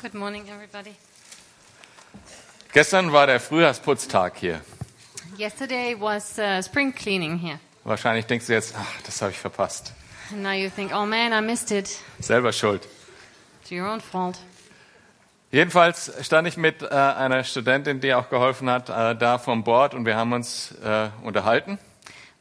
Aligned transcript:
Good 0.00 0.14
morning, 0.14 0.44
everybody. 0.48 0.94
Gestern 2.72 3.12
war 3.12 3.26
der 3.26 3.40
Frühjahrsputztag 3.40 4.36
hier. 4.36 4.60
Yesterday 5.36 5.96
was 5.98 6.38
uh, 6.38 6.62
spring 6.62 6.94
cleaning 6.94 7.36
here. 7.36 7.58
Wahrscheinlich 7.82 8.26
denkst 8.26 8.46
du 8.46 8.52
jetzt, 8.52 8.76
ach, 8.78 9.02
das 9.04 9.20
habe 9.20 9.32
ich 9.32 9.38
verpasst. 9.38 9.92
And 10.30 10.44
now 10.44 10.52
you 10.52 10.70
think, 10.70 10.92
oh 10.94 11.04
man, 11.04 11.32
I 11.32 11.44
missed 11.44 11.72
it. 11.72 11.98
Selber 12.20 12.52
schuld. 12.52 12.86
It's 13.60 13.72
your 13.72 13.88
own 13.88 14.00
fault. 14.00 14.38
Jedenfalls 15.50 16.12
stand 16.22 16.46
ich 16.46 16.56
mit 16.56 16.82
äh, 16.82 16.94
einer 16.94 17.42
Studentin, 17.42 17.98
die 17.98 18.14
auch 18.14 18.30
geholfen 18.30 18.70
hat, 18.70 18.90
äh, 18.90 19.16
da 19.16 19.38
vom 19.38 19.64
Board 19.64 19.94
und 19.94 20.06
wir 20.06 20.14
haben 20.14 20.32
uns 20.32 20.76
äh, 20.80 21.08
unterhalten. 21.24 21.76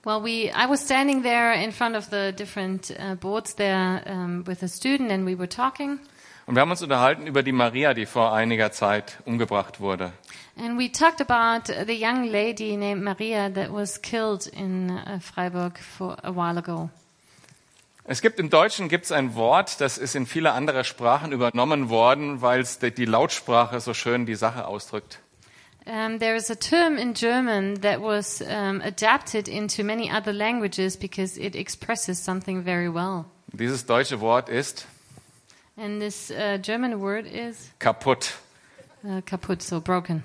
Well, 0.04 0.24
we 0.24 0.52
I 0.52 0.70
was 0.70 0.84
standing 0.86 1.24
there 1.24 1.56
in 1.56 1.72
front 1.72 1.96
of 1.96 2.06
the 2.12 2.32
different 2.32 2.92
uh, 2.92 3.16
boards 3.16 3.56
there 3.56 4.04
um, 4.06 4.46
with 4.46 4.62
a 4.62 4.68
student, 4.68 5.12
and 5.12 5.26
we 5.26 5.36
were 5.36 5.50
talking. 5.50 6.00
Und 6.48 6.56
wir 6.56 6.62
haben 6.62 6.72
uns 6.72 6.82
unterhalten 6.82 7.28
über 7.28 7.44
die 7.44 7.52
Maria, 7.52 7.94
die 7.94 8.06
vor 8.06 8.34
einiger 8.34 8.72
Zeit 8.72 9.18
umgebracht 9.26 9.82
wurde. 9.82 10.14
And 10.58 10.80
we 10.80 10.90
talked 10.90 11.22
about 11.22 11.72
the 11.86 11.94
young 11.94 12.24
lady 12.24 12.78
named 12.78 13.04
Maria 13.04 13.50
that 13.50 13.72
was 13.72 14.02
killed 14.02 14.48
in 14.48 14.90
uh, 14.90 15.20
Freiburg 15.20 15.78
for 15.78 16.18
a 16.24 16.34
while 16.34 16.58
ago. 16.58 16.90
Es 18.06 18.22
gibt 18.22 18.40
im 18.40 18.50
Deutschen 18.50 18.88
gibt's 18.88 19.12
ein 19.12 19.36
Wort, 19.36 19.82
das 19.82 19.98
ist 19.98 20.16
in 20.16 20.26
viele 20.26 20.54
andere 20.54 20.86
Sprachen 20.86 21.34
übernommen 21.34 21.90
worden, 21.90 22.42
weil 22.42 22.62
es 22.62 22.80
die 22.80 22.92
die 22.92 23.04
Lautsprache 23.04 23.82
so 23.82 23.94
schön 23.94 24.26
die 24.26 24.36
Sache 24.36 24.66
ausdrückt. 24.66 25.20
Um, 25.86 26.18
there 26.20 26.36
is 26.36 26.50
a 26.50 26.56
term 26.56 26.98
in 26.98 27.14
German 27.14 27.82
that 27.82 28.02
was 28.02 28.42
um, 28.42 28.82
adapted 28.82 29.50
into 29.50 29.84
many 29.84 30.10
other 30.10 30.32
languages 30.32 30.96
because 30.96 31.38
it 31.38 31.56
expresses 31.58 32.24
something 32.24 32.64
very 32.64 32.88
well. 32.88 33.26
Dieses 33.52 33.86
deutsche 33.86 34.22
Wort 34.22 34.48
ist 34.48 34.88
And 35.78 36.02
this 36.02 36.32
uh, 36.32 36.58
German 36.60 37.00
word 37.00 37.28
is 37.28 37.72
kaputt. 37.80 38.34
uh, 39.08 39.22
kaputt, 39.22 39.62
so 39.62 39.80
broken. 39.80 40.24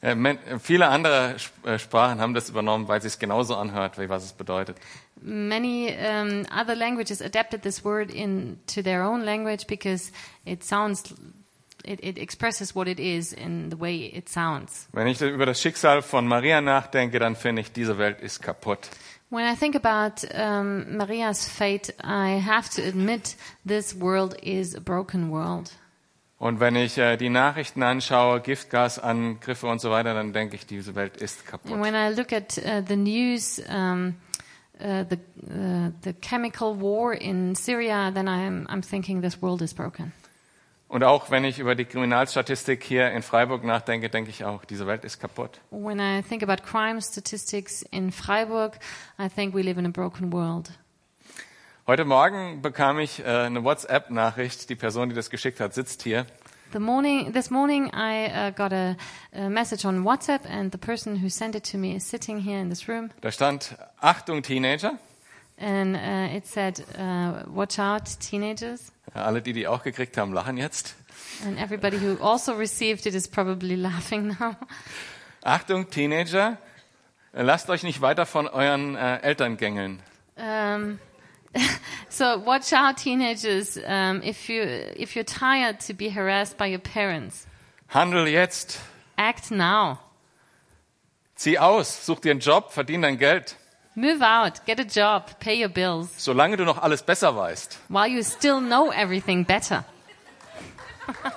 Äh, 0.00 0.16
Viele 0.60 0.88
andere 0.88 1.36
äh, 1.64 1.78
Sprachen 1.78 2.20
haben 2.20 2.34
das 2.34 2.48
übernommen, 2.48 2.88
weil 2.88 3.00
es 3.00 3.18
genauso 3.18 3.56
anhört, 3.56 3.98
wie 3.98 4.08
was 4.08 4.24
es 4.24 4.32
bedeutet. 4.32 4.76
Many 5.20 5.94
um, 5.96 6.44
other 6.50 6.74
languages 6.74 7.22
adapted 7.22 7.62
this 7.62 7.84
word 7.84 8.10
into 8.10 8.82
their 8.82 9.04
own 9.04 9.22
language 9.22 9.66
because 9.68 10.10
it 10.44 10.64
sounds, 10.64 11.14
it, 11.84 12.02
it 12.02 12.18
expresses 12.18 12.74
what 12.74 12.88
it 12.88 12.98
is 12.98 13.32
in 13.32 13.70
the 13.70 13.78
way 13.78 14.06
it 14.12 14.28
sounds. 14.28 14.88
Wenn 14.92 15.06
ich 15.06 15.20
über 15.20 15.46
das 15.46 15.60
Schicksal 15.60 16.02
von 16.02 16.26
Maria 16.26 16.60
nachdenke, 16.60 17.20
dann 17.20 17.36
finde 17.36 17.62
ich, 17.62 17.70
diese 17.70 17.98
Welt 17.98 18.20
ist 18.20 18.42
kaputt. 18.42 18.88
When 19.32 19.46
I 19.46 19.54
think 19.54 19.74
about 19.74 20.22
um, 20.34 20.98
Maria's 20.98 21.48
fate, 21.48 21.88
I 22.04 22.32
have 22.32 22.68
to 22.76 22.82
admit 22.82 23.34
this 23.64 23.94
world 23.94 24.34
is 24.42 24.74
a 24.74 24.80
broken 24.80 25.30
world. 25.30 25.72
Und 26.38 26.60
wenn 26.60 26.76
ich 26.76 26.98
äh, 26.98 27.16
die 27.16 27.30
Nachrichten 27.30 27.82
anschaue, 27.82 28.42
Giftgasangriffe 28.42 29.66
und 29.66 29.80
so 29.80 29.90
weiter, 29.90 30.12
dann 30.12 30.34
denke 30.34 30.56
ich, 30.56 30.66
diese 30.66 30.94
Welt 30.94 31.16
ist 31.16 31.46
kaputt. 31.46 31.72
And 31.72 31.82
when 31.82 31.94
I 31.94 32.14
look 32.14 32.30
at 32.30 32.58
uh, 32.58 32.82
the 32.86 32.96
news, 32.96 33.58
um, 33.70 34.16
uh, 34.78 35.04
the 35.08 35.16
uh, 35.46 35.92
the 36.02 36.12
chemical 36.12 36.78
war 36.78 37.14
in 37.14 37.54
Syria, 37.54 38.10
then 38.12 38.28
I'm 38.28 38.66
I'm 38.68 38.82
thinking 38.82 39.22
this 39.22 39.40
world 39.40 39.62
is 39.62 39.72
broken. 39.72 40.12
Und 40.92 41.04
auch 41.04 41.30
wenn 41.30 41.42
ich 41.44 41.58
über 41.58 41.74
die 41.74 41.86
Kriminalstatistik 41.86 42.84
hier 42.84 43.12
in 43.12 43.22
Freiburg 43.22 43.64
nachdenke, 43.64 44.10
denke 44.10 44.28
ich 44.28 44.44
auch, 44.44 44.66
diese 44.66 44.86
Welt 44.86 45.04
ist 45.04 45.18
kaputt. 45.18 45.58
When 45.70 45.98
I 45.98 46.20
think 46.22 46.42
about 46.42 46.62
crime 46.62 47.00
statistics 47.00 47.80
in 47.90 48.12
Freiburg, 48.12 48.78
I 49.18 49.30
think 49.30 49.54
we 49.54 49.62
live 49.62 49.78
in 49.78 49.86
a 49.86 49.88
broken 49.88 50.30
world. 50.30 50.70
Heute 51.86 52.04
Morgen 52.04 52.60
bekam 52.60 52.98
ich 52.98 53.20
äh, 53.20 53.24
eine 53.24 53.64
WhatsApp-Nachricht. 53.64 54.68
Die 54.68 54.74
Person, 54.74 55.08
die 55.08 55.14
das 55.14 55.30
geschickt 55.30 55.60
hat, 55.60 55.72
sitzt 55.72 56.02
hier. 56.02 56.26
The 56.74 56.78
morning, 56.78 57.32
this 57.32 57.48
morning, 57.48 57.90
I 57.94 58.26
uh, 58.26 58.50
got 58.50 58.74
a, 58.74 58.94
a 59.32 59.48
message 59.48 59.86
on 59.86 60.04
WhatsApp, 60.04 60.44
and 60.46 60.72
the 60.72 60.78
person 60.78 61.22
who 61.22 61.30
sent 61.30 61.54
it 61.54 61.64
to 61.72 61.78
me 61.78 61.96
is 61.96 62.06
sitting 62.06 62.38
here 62.38 62.60
in 62.60 62.68
this 62.68 62.86
room, 62.86 63.08
Da 63.22 63.30
stand, 63.30 63.78
Achtung 64.02 64.42
Teenager. 64.42 64.98
And 65.58 65.96
uh, 65.96 66.36
it 66.36 66.46
said, 66.46 66.84
uh, 66.98 67.44
"Watch 67.54 67.78
out, 67.78 68.04
teenagers." 68.20 68.92
Ja, 69.14 69.24
alle, 69.24 69.42
die 69.42 69.52
die 69.52 69.66
auch 69.66 69.82
gekriegt 69.82 70.16
haben, 70.16 70.32
lachen 70.32 70.56
jetzt. 70.56 70.94
And 71.44 71.58
everybody 71.58 71.98
who 71.98 72.16
also 72.22 72.54
received 72.54 73.06
it 73.06 73.14
is 73.14 73.28
probably 73.28 73.76
laughing 73.76 74.36
now. 74.38 74.56
Achtung 75.42 75.90
Teenager, 75.90 76.56
lasst 77.32 77.68
euch 77.68 77.82
nicht 77.82 78.00
weiter 78.00 78.26
von 78.26 78.46
euren 78.46 78.94
äh, 78.96 79.18
Eltern 79.18 79.56
gängeln. 79.56 80.00
Um, 80.36 80.98
so 82.08 82.24
watch 82.46 82.72
out, 82.72 82.96
teenagers. 82.96 83.76
Um, 83.76 84.22
if 84.22 84.48
you 84.48 84.62
if 84.62 85.14
you're 85.14 85.24
tired 85.26 85.80
to 85.80 85.94
be 85.94 86.08
harassed 86.10 86.56
by 86.56 86.66
your 86.66 86.78
parents, 86.80 87.46
Handel 87.88 88.26
jetzt. 88.28 88.80
act 89.16 89.50
now. 89.50 89.98
Zieh 91.36 91.58
aus, 91.58 92.06
such 92.06 92.20
dir 92.20 92.30
einen 92.30 92.40
Job, 92.40 92.72
verdien 92.72 93.02
dein 93.02 93.18
Geld. 93.18 93.56
Move 93.94 94.22
out, 94.22 94.64
get 94.64 94.80
a 94.80 94.84
job, 94.84 95.38
pay 95.38 95.62
your 95.62 95.68
bills, 95.68 96.08
Solange 96.16 96.56
du 96.56 96.64
noch 96.64 96.78
alles 96.82 97.02
besser 97.02 97.36
weißt. 97.36 97.78
while 97.88 98.06
you 98.08 98.22
still 98.22 98.60
know 98.60 98.90
everything 98.90 99.44
better. 99.44 99.84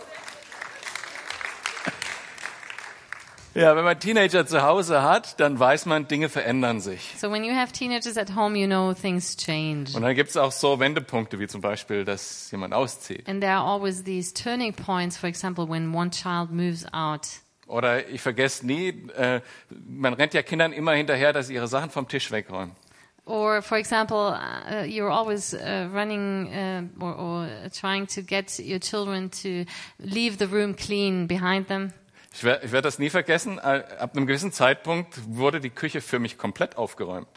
Ja, 3.55 3.73
wenn 3.77 3.85
man 3.85 3.97
Teenager 3.97 4.45
zu 4.45 4.63
Hause 4.63 5.01
hat, 5.01 5.39
dann 5.39 5.57
weiß 5.57 5.85
man, 5.85 6.09
Dinge 6.09 6.27
verändern 6.27 6.81
sich. 6.81 7.15
So 7.17 7.31
when 7.31 7.45
you 7.45 7.55
have 7.55 7.71
teenagers 7.71 8.17
at 8.17 8.35
home, 8.35 8.57
you 8.59 8.67
know 8.67 8.93
things 8.93 9.37
change. 9.37 9.95
Und 9.95 10.01
dann 10.01 10.13
gibt 10.13 10.29
es 10.29 10.35
auch 10.35 10.51
so 10.51 10.77
Wendepunkte, 10.81 11.39
wie 11.39 11.47
zum 11.47 11.61
Beispiel, 11.61 12.03
dass 12.03 12.51
jemand 12.51 12.73
auszieht. 12.73 13.25
And 13.29 13.39
there 13.39 13.53
are 13.53 13.65
always 13.65 14.03
these 14.03 14.33
turning 14.33 14.73
points, 14.73 15.15
for 15.15 15.29
example, 15.29 15.69
when 15.69 15.95
one 15.95 16.11
child 16.11 16.51
moves 16.51 16.85
out. 16.93 17.21
Oder 17.67 18.07
ich 18.09 18.21
vergesse 18.21 18.65
nie, 18.65 18.89
äh, 19.17 19.41
man 19.69 20.13
rennt 20.13 20.33
ja 20.33 20.43
Kindern 20.43 20.71
immer 20.71 20.93
hinterher, 20.93 21.33
dass 21.33 21.47
sie 21.47 21.55
ihre 21.55 21.67
Sachen 21.67 21.89
vom 21.89 22.07
Tisch 22.07 22.31
wegräumen. 22.31 22.75
Or, 23.25 23.63
for 23.63 23.79
example, 23.79 24.17
uh, 24.17 24.83
you're 24.83 25.09
always 25.09 25.55
uh, 25.55 25.89
running 25.91 26.47
uh, 26.53 27.03
or, 27.03 27.17
or 27.17 27.47
trying 27.71 28.05
to 28.07 28.21
get 28.21 28.59
your 28.59 28.79
children 28.79 29.31
to 29.31 29.65
leave 29.97 30.37
the 30.37 30.45
room 30.45 30.75
clean 30.75 31.27
behind 31.27 31.67
them. 31.67 31.91
Ich 32.35 32.43
werde 32.43 32.71
werd 32.71 32.85
das 32.85 32.99
nie 32.99 33.09
vergessen. 33.09 33.59
Ab 33.59 34.15
einem 34.15 34.27
gewissen 34.27 34.51
Zeitpunkt 34.51 35.19
wurde 35.27 35.59
die 35.59 35.69
Küche 35.69 36.01
für 36.01 36.19
mich 36.19 36.37
komplett 36.37 36.77
aufgeräumt. 36.77 37.27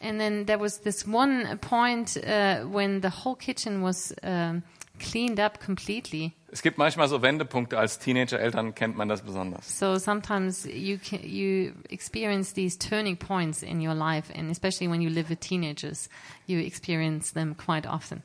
And 0.00 0.18
then 0.18 0.46
there 0.46 0.60
was 0.60 0.82
this 0.82 1.06
one 1.06 1.56
point 1.60 2.16
uh, 2.16 2.64
when 2.70 3.00
the 3.00 3.10
whole 3.24 3.36
kitchen 3.36 3.82
was 3.82 4.14
um, 4.22 4.62
cleaned 4.98 5.40
up 5.40 5.64
completely. 5.64 6.32
Es 6.50 6.62
gibt 6.62 6.78
manchmal 6.78 7.08
so 7.08 7.20
Wendepunkte, 7.22 7.78
als 7.78 7.98
Teenager-Eltern 7.98 8.74
kennt 8.74 8.96
man 8.96 9.08
das 9.08 9.22
besonders. 9.22 9.78
So 9.78 9.98
sometimes 9.98 10.64
you 10.64 10.98
can, 10.98 11.20
you 11.22 11.72
experience 11.90 12.54
these 12.54 12.78
turning 12.78 13.16
points 13.16 13.62
in 13.62 13.86
your 13.86 13.94
life, 13.94 14.32
and 14.34 14.50
especially 14.50 14.90
when 14.90 15.00
you 15.00 15.10
live 15.10 15.28
with 15.28 15.40
teenagers, 15.40 16.08
you 16.46 16.58
experience 16.58 17.32
them 17.32 17.56
quite 17.56 17.88
often. 17.88 18.22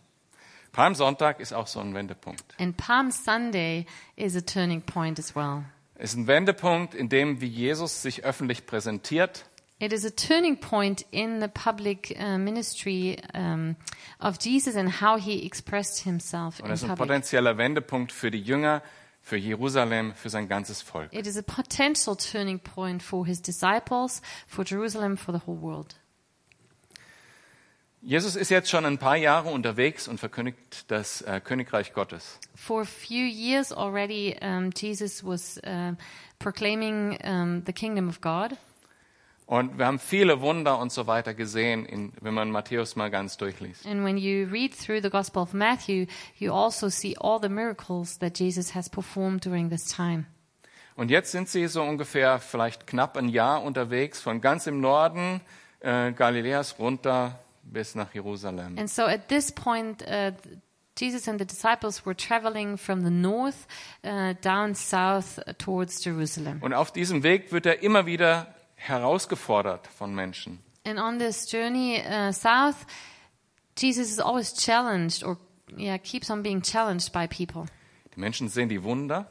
Palmsonntag 0.72 1.39
ist 1.39 1.53
auch 1.53 1.67
so 1.67 1.79
ein 1.79 1.94
Wendepunkt. 1.94 2.44
And 2.59 2.75
Palm 2.78 3.12
Sunday 3.12 3.85
is 4.16 4.35
a 4.35 4.41
turning 4.41 4.81
point 4.81 5.19
as 5.19 5.35
well. 5.35 5.66
Es 5.95 6.12
ist 6.12 6.17
ein 6.17 6.28
Wendepunkt, 6.28 6.95
in 6.95 7.09
dem, 7.09 7.39
wie 7.41 7.47
Jesus 7.47 8.01
sich 8.01 8.23
öffentlich 8.23 8.66
präsentiert 8.66 9.45
It 9.79 9.91
is 9.91 10.06
a 10.06 10.11
turning 10.11 10.57
point 10.57 11.06
in 11.11 11.41
the 11.41 11.47
public 11.50 12.16
uh, 12.17 12.38
ministry 12.38 13.17
um, 13.34 13.75
of 14.19 14.38
Jesus 14.39 14.75
and 14.75 15.01
how 15.01 15.17
he 15.17 15.45
expressed 15.45 16.03
himself 16.03 16.59
und 16.59 16.67
in 16.67 16.72
es 16.72 16.81
ist 16.81 16.89
ein 16.89 16.95
public. 16.95 17.09
potenzieller 17.09 17.57
Wendepunkt 17.57 18.12
für 18.12 18.31
die 18.31 18.39
Jünger, 18.41 18.81
für 19.22 19.35
Jerusalem, 19.38 20.13
für 20.16 20.29
sein 20.29 20.47
ganzes 20.47 20.81
Volk. 20.81 21.12
It 21.12 21.28
is 21.28 21.38
a 21.38 21.41
potential 21.41 22.16
turning 22.16 22.59
point 22.59 23.01
for 23.01 23.25
his 23.25 23.41
disciples, 23.41 24.22
for 24.47 24.63
Jerusalem, 24.63 25.17
for 25.17 25.33
the 25.33 25.45
whole 25.45 25.62
world. 25.62 25.95
Jesus 28.06 28.35
ist 28.35 28.50
jetzt 28.50 28.69
schon 28.69 28.85
ein 28.85 28.97
paar 28.97 29.16
Jahre 29.16 29.50
unterwegs 29.50 30.09
und 30.09 30.19
verkündigt 30.19 30.91
das 30.91 31.22
äh, 31.22 31.39
Königreich 31.41 31.94
Gottes. 31.94 32.38
For 32.53 32.81
a 32.81 32.86
few 32.86 33.25
years 33.25 33.71
already, 33.71 34.36
um, 34.42 34.71
Jesus 34.75 35.24
was 35.25 35.57
uh, 35.65 35.94
proclaiming 36.38 37.18
um, 37.24 37.63
the 37.65 37.71
kingdom 37.71 38.09
of 38.09 38.19
God. 38.19 38.57
Und 39.45 39.78
wir 39.78 39.86
haben 39.86 40.00
viele 40.00 40.42
Wunder 40.42 40.80
und 40.80 40.92
so 40.92 41.06
weiter 41.06 41.34
gesehen, 41.34 41.86
in, 41.86 42.13
wenn 42.22 42.34
man 42.34 42.50
Matthäus 42.50 42.95
mal 42.95 43.12
ganz 43.12 43.38
durchliest. 43.38 43.86
And 43.86 44.06
when 44.06 44.18
you 44.18 44.48
read 44.50 44.74
through 44.74 45.01
the 45.01 45.10
Gospel 45.10 45.42
of 45.42 45.54
Matthew, 45.54 46.06
you 46.38 46.54
also 46.54 46.90
see 46.90 47.16
all 47.19 47.40
the 47.42 47.50
miracles 47.50 48.18
that 48.19 48.40
Jesus 48.40 48.74
has 48.74 48.90
performed 48.90 49.45
during 49.45 49.69
this 49.69 49.86
time. 49.86 50.25
Und 50.95 51.10
jetzt 51.10 51.31
sind 51.31 51.50
sie 51.50 51.68
so 51.68 51.81
ungefähr 51.81 52.40
vielleicht 52.40 52.88
knapp 52.88 53.18
ein 53.18 53.28
Jahr 53.28 53.63
unterwegs, 53.63 54.22
von 54.22 54.42
ganz 54.42 54.68
im 54.68 54.80
Norden 54.80 55.42
äh, 55.80 56.12
Galiläas 56.12 56.78
runter 56.80 57.39
bis 57.63 57.96
nach 57.96 58.13
Jerusalem. 58.13 58.78
And 58.78 58.89
so 58.89 59.04
at 59.04 59.28
this 59.28 59.51
point, 59.51 60.04
uh, 60.04 60.31
Jesus 60.98 61.28
and 61.28 61.39
the 61.39 61.46
disciples 61.46 62.06
were 62.06 62.16
traveling 62.16 62.78
from 62.78 63.04
the 63.04 63.10
north 63.10 63.68
uh, 64.06 64.34
down 64.42 64.75
south 64.75 65.39
towards 65.57 66.04
Jerusalem. 66.06 66.62
Und 66.62 66.74
auf 66.74 66.92
diesem 66.92 67.24
Weg 67.24 67.51
wird 67.51 67.66
er 67.66 67.81
immer 67.81 68.06
wieder 68.06 68.54
herausgefordert 68.88 69.88
von 69.88 70.13
Menschen. 70.13 70.59
And 70.85 71.00
on 71.00 71.18
this 71.19 71.50
journey 71.50 72.01
uh, 72.06 72.31
south, 72.33 72.85
Jesus 73.75 74.12
is 74.12 74.19
always 74.19 74.53
challenged, 74.53 75.24
or 75.24 75.38
yeah, 75.77 75.97
keeps 75.97 76.30
on 76.30 76.44
being 76.44 76.62
challenged 76.62 77.12
by 77.13 77.25
people. 77.27 77.65
Die 78.15 78.19
Menschen 78.19 78.50
sehen 78.50 78.69
die 78.69 78.83
Wunder 78.83 79.25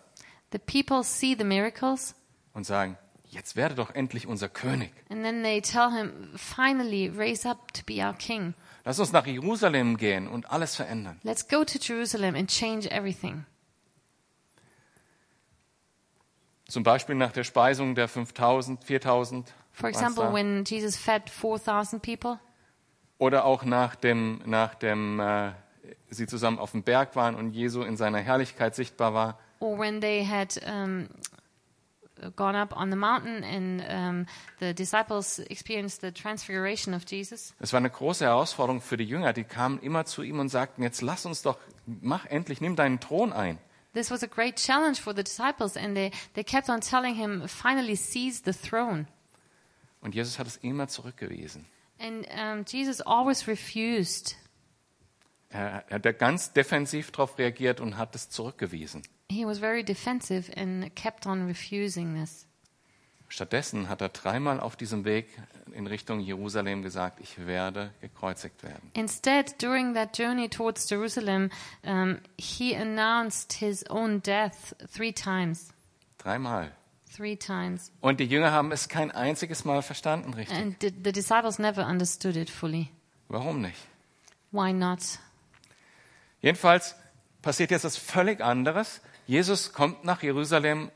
The 0.50 0.58
people 0.58 1.02
see 1.04 1.34
the 1.36 1.44
miracles 1.44 2.14
und 2.52 2.66
sagen, 2.66 2.98
jetzt 3.30 3.56
werde 3.56 3.74
doch 3.74 3.94
endlich 3.94 4.26
unser 4.26 4.48
König. 4.48 4.90
and 5.10 5.22
then 5.22 5.42
they 5.42 5.60
tell 5.60 5.90
him, 5.90 6.30
finally, 6.36 7.08
raise 7.08 7.48
up 7.48 7.72
to 7.72 7.82
be 7.86 8.02
our 8.04 8.12
king. 8.14 8.54
Lass 8.84 8.98
uns 8.98 9.12
nach 9.12 9.26
Jerusalem 9.26 9.96
gehen 9.96 10.26
und 10.28 10.50
alles 10.50 10.74
verändern. 10.74 11.20
Let's 11.22 11.46
go 11.46 11.64
to 11.64 11.78
Jerusalem 11.78 12.34
and 12.34 12.50
change 12.50 12.88
everything. 12.90 13.44
Zum 16.72 16.84
Beispiel 16.84 17.16
nach 17.16 17.32
der 17.32 17.44
Speisung 17.44 17.94
der 17.94 18.08
5000, 18.08 18.82
4000. 18.82 19.52
For 19.72 19.90
example, 19.90 20.32
when 20.32 20.64
Jesus 20.64 20.96
fed 20.96 21.28
4,000 21.28 22.00
people, 22.00 22.38
Oder 23.18 23.44
auch 23.44 23.64
nach 23.66 23.94
dem, 23.94 24.40
nach 24.46 24.74
dem 24.74 25.20
äh, 25.20 25.52
sie 26.08 26.26
zusammen 26.26 26.58
auf 26.58 26.70
dem 26.70 26.82
Berg 26.82 27.14
waren 27.14 27.34
und 27.34 27.50
Jesu 27.50 27.82
in 27.82 27.98
seiner 27.98 28.20
Herrlichkeit 28.20 28.74
sichtbar 28.74 29.12
war. 29.12 29.38
or 29.60 29.78
when 29.78 30.00
they 30.00 30.26
had 30.26 30.58
um, 30.66 31.08
gone 32.36 32.58
up 32.58 32.74
on 32.74 32.90
the 32.90 32.96
mountain 32.96 33.44
and 33.44 33.82
um, 33.86 34.26
the 34.58 34.72
disciples 34.72 35.40
experienced 35.40 36.00
the 36.00 36.10
transfiguration 36.10 36.94
of 36.94 37.02
Jesus. 37.06 37.52
Es 37.60 37.74
war 37.74 37.80
eine 37.80 37.90
große 37.90 38.24
Herausforderung 38.24 38.80
für 38.80 38.96
die 38.96 39.04
Jünger. 39.04 39.34
Die 39.34 39.44
kamen 39.44 39.78
immer 39.80 40.06
zu 40.06 40.22
ihm 40.22 40.40
und 40.40 40.48
sagten, 40.48 40.82
jetzt 40.82 41.02
lass 41.02 41.26
uns 41.26 41.42
doch, 41.42 41.58
mach 41.84 42.24
endlich, 42.24 42.62
nimm 42.62 42.76
deinen 42.76 42.98
Thron 42.98 43.34
ein. 43.34 43.58
This 43.92 44.10
was 44.10 44.22
a 44.22 44.26
great 44.26 44.56
challenge 44.56 45.00
for 45.00 45.12
the 45.12 45.22
disciples, 45.22 45.76
and 45.76 45.94
they, 45.94 46.12
they 46.34 46.42
kept 46.42 46.68
on 46.70 46.80
telling 46.80 47.14
him, 47.14 47.46
finally 47.46 47.94
seize 47.94 48.42
the 48.42 48.52
throne. 48.52 49.06
Und 50.00 50.14
Jesus 50.14 50.38
hat 50.38 50.46
es 50.46 50.56
immer 50.56 50.88
zurückgewiesen. 50.88 51.66
And 51.98 52.26
um, 52.34 52.64
Jesus 52.66 53.00
always 53.00 53.46
refused. 53.46 54.36
Er 55.50 55.84
er 55.88 56.00
hat 56.02 56.18
ganz 56.18 56.52
defensiv 56.52 57.12
darauf 57.12 57.38
reagiert 57.38 57.80
und 57.80 57.98
hat 57.98 58.14
es 58.14 58.30
zurückgewiesen. 58.30 59.02
He 59.30 59.44
was 59.44 59.58
very 59.58 59.84
defensive 59.84 60.50
and 60.56 60.94
kept 60.96 61.26
on 61.26 61.46
refusing 61.46 62.14
this. 62.14 62.46
Stattdessen 63.32 63.88
hat 63.88 64.02
er 64.02 64.10
dreimal 64.10 64.60
auf 64.60 64.76
diesem 64.76 65.06
Weg 65.06 65.26
in 65.72 65.86
Richtung 65.86 66.20
Jerusalem 66.20 66.82
gesagt, 66.82 67.18
ich 67.18 67.46
werde 67.46 67.90
gekreuzigt 68.02 68.62
werden. 68.62 68.90
Instead, 68.92 69.54
during 69.62 69.94
that 69.94 70.18
journey 70.18 70.50
towards 70.50 70.90
Jerusalem, 70.90 71.48
um, 71.82 72.18
he 72.36 72.76
announced 72.76 73.54
his 73.54 73.88
own 73.88 74.20
death 74.20 74.76
three 74.94 75.14
times. 75.14 75.70
Dreimal. 76.18 76.72
Three 77.10 77.34
times. 77.34 77.90
Und 78.02 78.20
die 78.20 78.26
Jünger 78.26 78.52
haben 78.52 78.70
es 78.70 78.90
kein 78.90 79.10
einziges 79.10 79.64
Mal 79.64 79.80
verstanden, 79.80 80.34
richtig? 80.34 80.54
And 80.54 80.76
the, 80.82 80.92
the 81.02 81.12
disciples 81.12 81.58
never 81.58 81.86
understood 81.86 82.36
it 82.36 82.50
fully. 82.50 82.90
Warum 83.28 83.62
nicht? 83.62 83.78
Why 84.50 84.74
not? 84.74 85.00
Jedenfalls 86.42 86.96
passiert 87.40 87.70
jetzt 87.70 87.84
was 87.84 87.96
völlig 87.96 88.42
anderes. 88.42 89.00
Jesus 89.26 89.72
kommt 89.72 90.04
nach 90.04 90.22
Jerusalem 90.22 90.90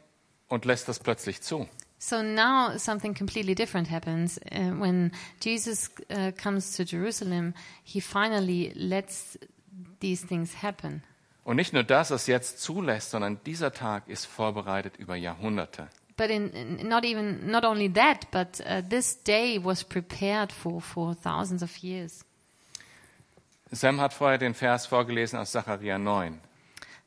und 0.48 0.66
lässt 0.66 0.86
das 0.86 0.98
plötzlich 0.98 1.40
zu. 1.40 1.66
So 1.98 2.22
now 2.22 2.76
something 2.76 3.14
completely 3.14 3.54
different 3.54 3.88
happens. 3.88 4.38
Uh, 4.52 4.72
when 4.78 5.12
Jesus 5.40 5.90
uh, 6.10 6.32
comes 6.36 6.76
to 6.76 6.84
Jerusalem, 6.84 7.54
he 7.82 8.00
finally 8.00 8.72
lets 8.74 9.38
these 10.00 10.22
things 10.26 10.62
happen. 10.62 11.02
Und 11.44 11.56
nicht 11.56 11.72
nur, 11.72 11.84
dass 11.84 12.10
es 12.10 12.26
jetzt 12.26 12.60
zulässt, 12.60 13.12
sondern 13.12 13.38
dieser 13.44 13.72
Tag 13.72 14.08
ist 14.08 14.26
vorbereitet 14.26 14.96
über 14.98 15.14
Jahrhunderte. 15.14 15.88
But 16.16 16.30
in, 16.30 16.50
in 16.50 16.88
not 16.88 17.04
even 17.04 17.50
not 17.50 17.64
only 17.64 17.92
that, 17.92 18.30
but 18.30 18.60
uh, 18.66 18.82
this 18.88 19.22
day 19.22 19.58
was 19.62 19.84
prepared 19.84 20.50
for 20.50 20.80
for 20.80 21.14
thousands 21.14 21.62
of 21.62 21.76
years. 21.78 22.24
Sam 23.70 24.00
hat 24.00 24.12
vorher 24.12 24.38
den 24.38 24.54
Vers 24.54 24.86
vorgelesen 24.86 25.38
aus 25.38 25.52
Sacharja 25.52 25.98
9. 25.98 26.40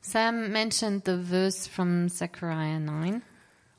Sam 0.00 0.50
mentioned 0.52 1.04
the 1.04 1.16
verse 1.16 1.66
from 1.66 2.08
Zechariah 2.08 2.78
9, 2.78 3.22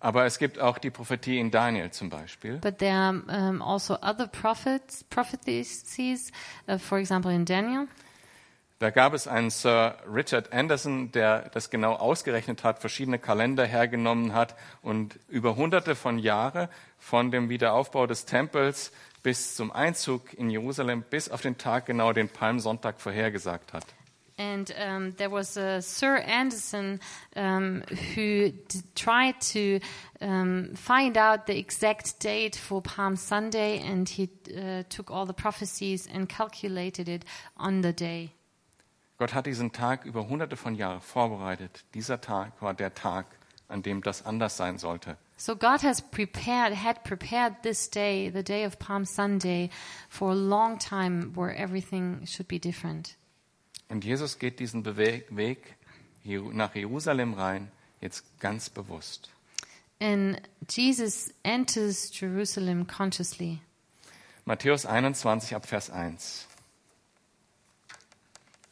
Aber 0.02 0.26
es 0.26 0.40
gibt 0.40 0.60
auch 0.60 0.80
die 0.80 0.90
Prophetie 0.90 1.40
in 1.40 1.52
Daniel 1.52 1.92
zum 1.92 2.10
Beispiel. 2.10 2.58
but 2.58 2.80
there 2.80 2.96
are 2.96 3.22
um, 3.28 3.62
also 3.62 3.96
other 4.02 4.28
prophets, 4.28 5.04
prophecies, 5.04 6.32
uh, 6.68 6.78
for 6.78 6.98
example 6.98 7.32
in 7.32 7.46
Daniel. 7.46 7.88
Da 8.80 8.90
gab 8.90 9.14
es 9.14 9.28
einen 9.28 9.52
Sir 9.52 9.96
Richard 10.12 10.52
Anderson, 10.52 11.12
der 11.12 11.50
das 11.50 11.70
genau 11.70 11.94
ausgerechnet 11.94 12.64
hat, 12.64 12.80
verschiedene 12.80 13.20
Kalender 13.20 13.64
hergenommen 13.64 14.34
hat 14.34 14.56
und 14.82 15.20
über 15.30 15.56
hunderte 15.56 15.94
von 15.94 16.18
Jahre 16.18 16.68
von 16.98 17.30
dem 17.30 17.50
Wiederaufbau 17.50 18.08
des 18.08 18.26
Tempels 18.26 18.92
bis 19.22 19.56
zum 19.56 19.72
Einzug 19.72 20.34
in 20.34 20.50
Jerusalem 20.50 21.04
bis 21.08 21.30
auf 21.30 21.42
den 21.42 21.60
Tag 21.60 21.86
genau 21.86 22.12
den 22.12 22.28
Palmsonntag 22.28 23.00
vorhergesagt 23.00 23.72
hat. 23.72 23.86
And 24.42 24.72
um, 24.78 25.12
there 25.18 25.30
was 25.30 25.56
a 25.56 25.82
Sir 25.82 26.18
Anderson 26.18 27.00
um, 27.36 27.84
who 28.16 28.52
tried 28.96 29.40
to 29.54 29.80
um, 30.20 30.74
find 30.76 31.16
out 31.16 31.46
the 31.46 31.58
exact 31.60 32.20
date 32.20 32.56
for 32.56 32.82
Palm 32.82 33.16
Sunday, 33.16 33.80
and 33.80 34.10
he 34.10 34.30
uh, 34.58 34.84
took 34.90 35.12
all 35.12 35.28
the 35.28 35.34
prophecies 35.34 36.08
and 36.12 36.28
calculated 36.28 37.08
it 37.08 37.24
on 37.56 37.82
the 37.82 37.94
day. 37.94 38.32
Gott 39.20 39.34
hat 39.36 39.46
diesen 39.46 39.72
Tag 39.72 40.06
über 40.06 40.28
hunderte 40.28 40.58
von 40.58 40.74
Jahren 40.74 41.02
vorbereitet. 41.02 41.84
Dieser 41.94 42.20
Tag 42.20 42.60
war 42.62 42.74
der 42.74 42.96
Tag, 42.96 43.28
an 43.68 43.84
dem 43.84 44.02
das 44.02 44.26
anders 44.26 44.58
sein 44.58 44.80
sollte. 44.80 45.18
So 45.38 45.56
God 45.56 45.84
has 45.84 46.02
prepared, 46.02 46.74
had 46.74 47.04
prepared 47.04 47.62
this 47.62 47.88
day, 47.88 48.30
the 48.30 48.44
day 48.44 48.66
of 48.66 48.80
Palm 48.80 49.06
Sunday, 49.06 49.70
for 50.10 50.32
a 50.32 50.36
long 50.36 50.80
time 50.80 51.34
where 51.36 51.56
everything 51.56 52.26
should 52.26 52.48
be 52.48 52.60
different. 52.60 53.18
Und 53.92 54.06
Jesus 54.06 54.40
geht 54.40 54.62
diesen 54.62 54.86
Bewe- 54.86 55.24
Weg 55.30 55.76
nach 56.24 56.74
Jerusalem 56.74 57.34
rein, 57.34 57.70
jetzt 58.00 58.24
ganz 58.40 58.70
bewusst. 58.70 59.30
And 60.00 60.42
Jesus 60.70 61.34
enters 61.44 62.18
Jerusalem 62.18 62.88
consciously. 62.88 63.60
Matthäus 64.46 64.86
21 64.86 65.56
ab 65.56 65.66
Vers 65.66 65.90
1. 65.90 66.48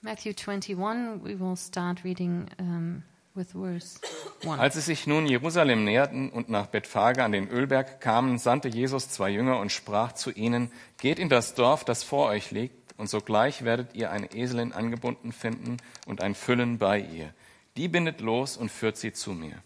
Matthew 0.01 0.31
21, 0.31 1.21
we 1.21 1.37
will 1.37 1.57
start 1.57 2.05
reading 2.05 2.47
um, 2.57 3.03
with 3.35 3.51
verse 3.51 3.99
1. 4.43 4.57
Als 4.57 4.75
sie 4.75 4.81
sich 4.81 5.05
nun 5.05 5.27
Jerusalem 5.27 5.83
näherten 5.83 6.29
und 6.29 6.47
nach 6.47 6.67
Bethphage 6.67 7.21
an 7.21 7.33
den 7.33 7.49
Ölberg 7.49 7.99
kamen, 7.99 8.37
sandte 8.39 8.69
Jesus 8.69 9.09
zwei 9.09 9.29
Jünger 9.31 9.59
und 9.59 9.73
sprach 9.73 10.13
zu 10.13 10.31
ihnen, 10.31 10.71
geht 10.97 11.19
in 11.19 11.27
das 11.27 11.55
Dorf, 11.55 11.83
das 11.83 12.03
vor 12.03 12.29
euch 12.29 12.51
liegt, 12.51 12.78
und 12.99 13.09
sogleich 13.09 13.63
werdet 13.63 13.95
ihr 13.95 14.11
eine 14.11 14.33
Eselin 14.33 14.73
angebunden 14.73 15.31
finden 15.31 15.77
und 16.05 16.21
ein 16.21 16.35
Füllen 16.35 16.77
bei 16.77 16.99
ihr. 16.99 17.33
Die 17.77 17.87
bindet 17.87 18.19
los 18.19 18.57
und 18.57 18.69
führt 18.69 18.97
sie 18.97 19.13
zu 19.13 19.31
mir. 19.31 19.63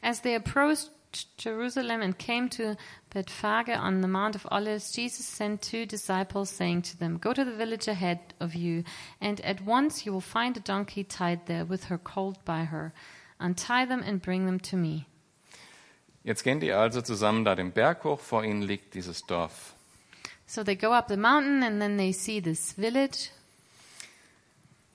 As 0.00 0.22
they 0.22 0.34
approached 0.34 0.90
Jerusalem 1.38 2.00
and 2.00 2.18
came 2.18 2.48
to 2.48 2.76
Bethphage 3.10 3.76
on 3.78 4.00
the 4.00 4.08
Mount 4.08 4.34
of 4.34 4.46
Olives, 4.50 4.96
Jesus 4.96 5.26
sent 5.26 5.60
two 5.60 5.84
disciples, 5.84 6.48
saying 6.48 6.82
to 6.84 6.96
them, 6.96 7.20
Go 7.20 7.34
to 7.34 7.44
the 7.44 7.56
village 7.56 7.86
ahead 7.86 8.18
of 8.40 8.54
you, 8.54 8.82
and 9.20 9.40
at 9.42 9.66
once 9.66 10.06
you 10.06 10.12
will 10.12 10.22
find 10.22 10.56
a 10.56 10.60
donkey 10.60 11.04
tied 11.04 11.44
there 11.46 11.66
with 11.68 11.90
her 11.90 11.98
colt 11.98 12.42
by 12.46 12.64
her. 12.64 12.92
Untie 13.38 13.84
them 13.84 14.02
and 14.02 14.22
bring 14.22 14.46
them 14.46 14.58
to 14.62 14.76
me. 14.76 15.04
Jetzt 16.24 16.44
gehen 16.44 16.60
die 16.60 16.72
also 16.72 17.02
zusammen 17.02 17.44
da 17.44 17.54
den 17.54 17.72
Berg 17.72 18.04
hoch, 18.04 18.20
vor 18.20 18.42
ihnen 18.42 18.62
liegt 18.62 18.94
dieses 18.94 19.26
Dorf. 19.26 19.74
So 20.48 20.64
they 20.64 20.74
go 20.74 20.94
up 20.94 21.08
the 21.08 21.16
mountain, 21.18 21.62
and 21.62 21.78
then 21.78 21.98
they 21.98 22.10
see 22.10 22.40
this 22.40 22.72
village. 22.72 23.30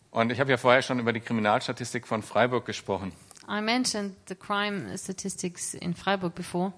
Und 0.09 0.31
ich 0.31 0.39
habe 0.39 0.49
ja 0.49 0.57
vorher 0.57 0.81
schon 0.81 0.97
über 0.99 1.13
die 1.13 1.19
Kriminalstatistik 1.19 2.07
von 2.07 2.23
Freiburg 2.23 2.65
gesprochen. 2.65 3.13
I 3.47 3.61
mentioned 3.61 4.15
the 4.27 4.35
crime 4.35 4.97
statistics 4.97 5.75
in 5.75 5.93
Freiburg 5.93 6.33
before. 6.33 6.73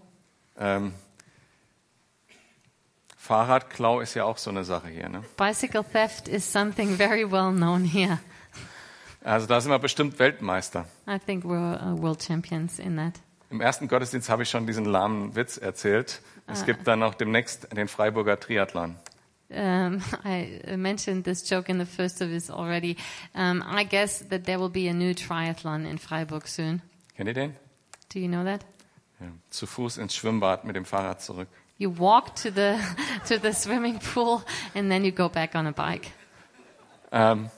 Ähm, 0.58 0.94
Fahrradklau 3.16 4.02
ist 4.02 4.14
ja 4.14 4.26
auch 4.26 4.38
so 4.38 4.50
eine 4.50 4.66
Sache 4.66 4.90
hier. 4.90 5.08
Ne? 5.08 5.24
Bicycle 5.38 5.84
theft 5.84 6.28
is 6.28 6.44
something 6.52 6.98
very 6.98 7.30
well 7.30 7.52
known 7.52 7.86
here. 7.86 8.20
Also 9.24 9.48
da 9.48 9.62
sind 9.62 9.72
wir 9.72 9.80
bestimmt 9.80 10.20
Weltmeister. 10.20 10.86
I 11.08 11.18
think 11.18 11.46
we're 11.46 11.82
uh, 11.82 11.98
world 12.00 12.22
champions 12.22 12.78
in 12.78 12.98
that. 12.98 13.14
Im 13.50 13.62
ersten 13.62 13.88
Gottesdienst 13.88 14.30
habe 14.30 14.44
ich 14.44 14.50
schon 14.50 14.66
diesen 14.68 14.86
lahmen 14.86 15.36
Witz 15.36 15.58
erzählt. 15.58 16.22
Es 16.48 16.66
gibt 16.66 16.88
dann 16.88 17.04
auch 17.04 17.16
demnächst 17.16 17.76
den 17.76 17.88
Freiburger 17.88 18.40
Triathlon. 18.40 18.96
Um, 19.50 20.02
I 20.26 20.62
uh, 20.68 20.78
mentioned 20.78 21.24
this 21.24 21.48
joke 21.48 21.70
in 21.70 21.80
the 21.80 21.86
first 21.86 22.22
of 22.22 22.30
this 22.30 22.50
already. 22.50 22.98
Um, 23.36 23.64
I 23.64 23.84
guess 23.84 24.28
that 24.30 24.46
there 24.46 24.60
will 24.60 24.70
be 24.70 24.90
a 24.90 24.94
new 24.94 25.14
triathlon 25.14 25.86
in 25.86 26.00
Freiburg 26.00 26.48
soon. 26.48 26.82
Kennt 27.16 27.28
ihr 27.28 27.34
den? 27.34 27.56
Do 28.10 28.20
you 28.20 28.28
know 28.28 28.44
that? 28.44 28.66
Ja. 29.20 29.28
Zu 29.50 29.68
Fuß 29.68 29.98
ins 29.98 30.16
Schwimmbad 30.16 30.66
mit 30.66 30.76
dem 30.76 30.86
Fahrrad 30.86 31.22
zurück. 31.22 31.48
You 31.78 31.96
walk 31.98 32.36
to 32.38 32.50
the 32.50 32.78
to 33.28 33.40
the 33.40 33.54
swimming 33.54 34.00
pool 34.00 34.42
and 34.74 34.90
then 34.90 35.06
you 35.06 35.12
go 35.12 35.30
back 35.30 35.54
on 35.54 35.68
a 35.68 35.72
bike. 35.72 36.12
Ähm, 37.12 37.50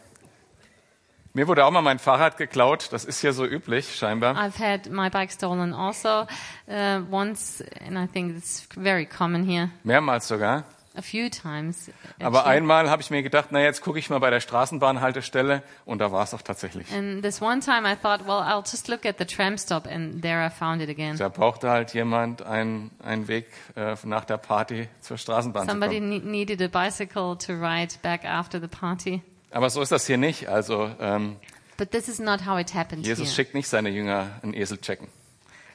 mir 1.38 1.48
wurde 1.48 1.66
auch 1.66 1.72
mal 1.72 1.84
mein 1.84 2.00
Fahrrad 2.00 2.36
geklaut. 2.38 2.90
Das 2.92 3.06
ist 3.06 3.22
hier 3.22 3.32
so 3.32 3.46
üblich, 3.46 3.96
scheinbar. 3.96 4.36
I've 4.36 4.58
had 4.60 4.90
my 4.90 5.10
bike 5.10 5.32
stolen 5.32 5.72
also 5.72 6.26
uh, 6.68 7.02
once, 7.12 7.64
and 7.86 7.96
I 7.96 8.12
think 8.12 8.36
it's 8.36 8.68
very 8.74 9.06
common 9.06 9.44
here. 9.44 9.70
Mehrmals 9.84 10.28
sogar. 10.28 10.64
a 10.96 11.02
few 11.04 11.30
times. 11.30 11.92
Aber 12.20 12.40
actually. 12.40 12.56
einmal 12.56 12.90
habe 12.90 13.04
ich 13.04 13.12
mir 13.12 13.22
gedacht, 13.22 13.50
na 13.52 13.62
jetzt 13.62 13.82
gucke 13.84 14.00
ich 14.00 14.10
mal 14.10 14.18
bei 14.20 14.32
der 14.32 14.40
Straßenbahnhaltestelle 14.40 15.62
und 15.86 16.00
da 16.00 16.12
war 16.12 16.24
es 16.24 16.34
auch 16.34 16.42
tatsächlich. 16.42 16.92
And 16.92 17.22
this 17.22 17.40
one 17.40 17.60
time 17.60 17.88
I 17.88 17.96
thought, 17.96 18.26
well, 18.26 18.42
I'll 18.42 18.64
just 18.68 18.88
look 18.88 19.06
at 19.06 19.20
the 19.20 19.26
tram 19.26 19.60
stop, 19.60 19.86
and 19.86 20.24
there 20.24 20.44
I 20.44 20.50
found 20.50 20.82
it 20.82 20.90
again. 20.90 21.16
Da 21.16 21.30
brauchte 21.30 21.70
halt 21.70 21.94
jemand 21.94 22.42
einen, 22.42 22.90
einen 23.04 23.28
Weg 23.28 23.46
äh, 23.76 23.96
nach 24.06 24.26
der 24.26 24.38
Party 24.38 24.90
zur 25.02 25.20
Straßenbahn 25.20 25.70
Somebody 25.70 25.98
zu 25.98 26.02
kommen. 26.02 26.24
ne- 26.24 26.32
needed 26.32 26.62
a 26.64 26.68
bicycle 26.68 27.38
to 27.38 27.54
ride 27.54 27.94
back 28.02 28.26
after 28.26 28.60
the 28.60 28.68
party. 28.68 29.22
Aber 29.52 29.70
so 29.70 29.82
ist 29.82 29.92
das 29.92 30.06
hier 30.08 30.18
nicht. 30.18 30.48
Also 30.48 30.90
ähm, 31.00 31.38
But 31.78 31.92
this 31.92 32.08
is 32.08 32.20
not 32.20 32.46
how 32.46 32.60
it 32.60 32.74
happened 32.74 33.06
Jesus 33.06 33.28
here. 33.28 33.36
schickt 33.36 33.54
nicht 33.54 33.68
seine 33.68 33.90
Jünger 33.90 34.40
einen 34.44 34.54
Esel 34.54 34.80
checken, 34.80 35.08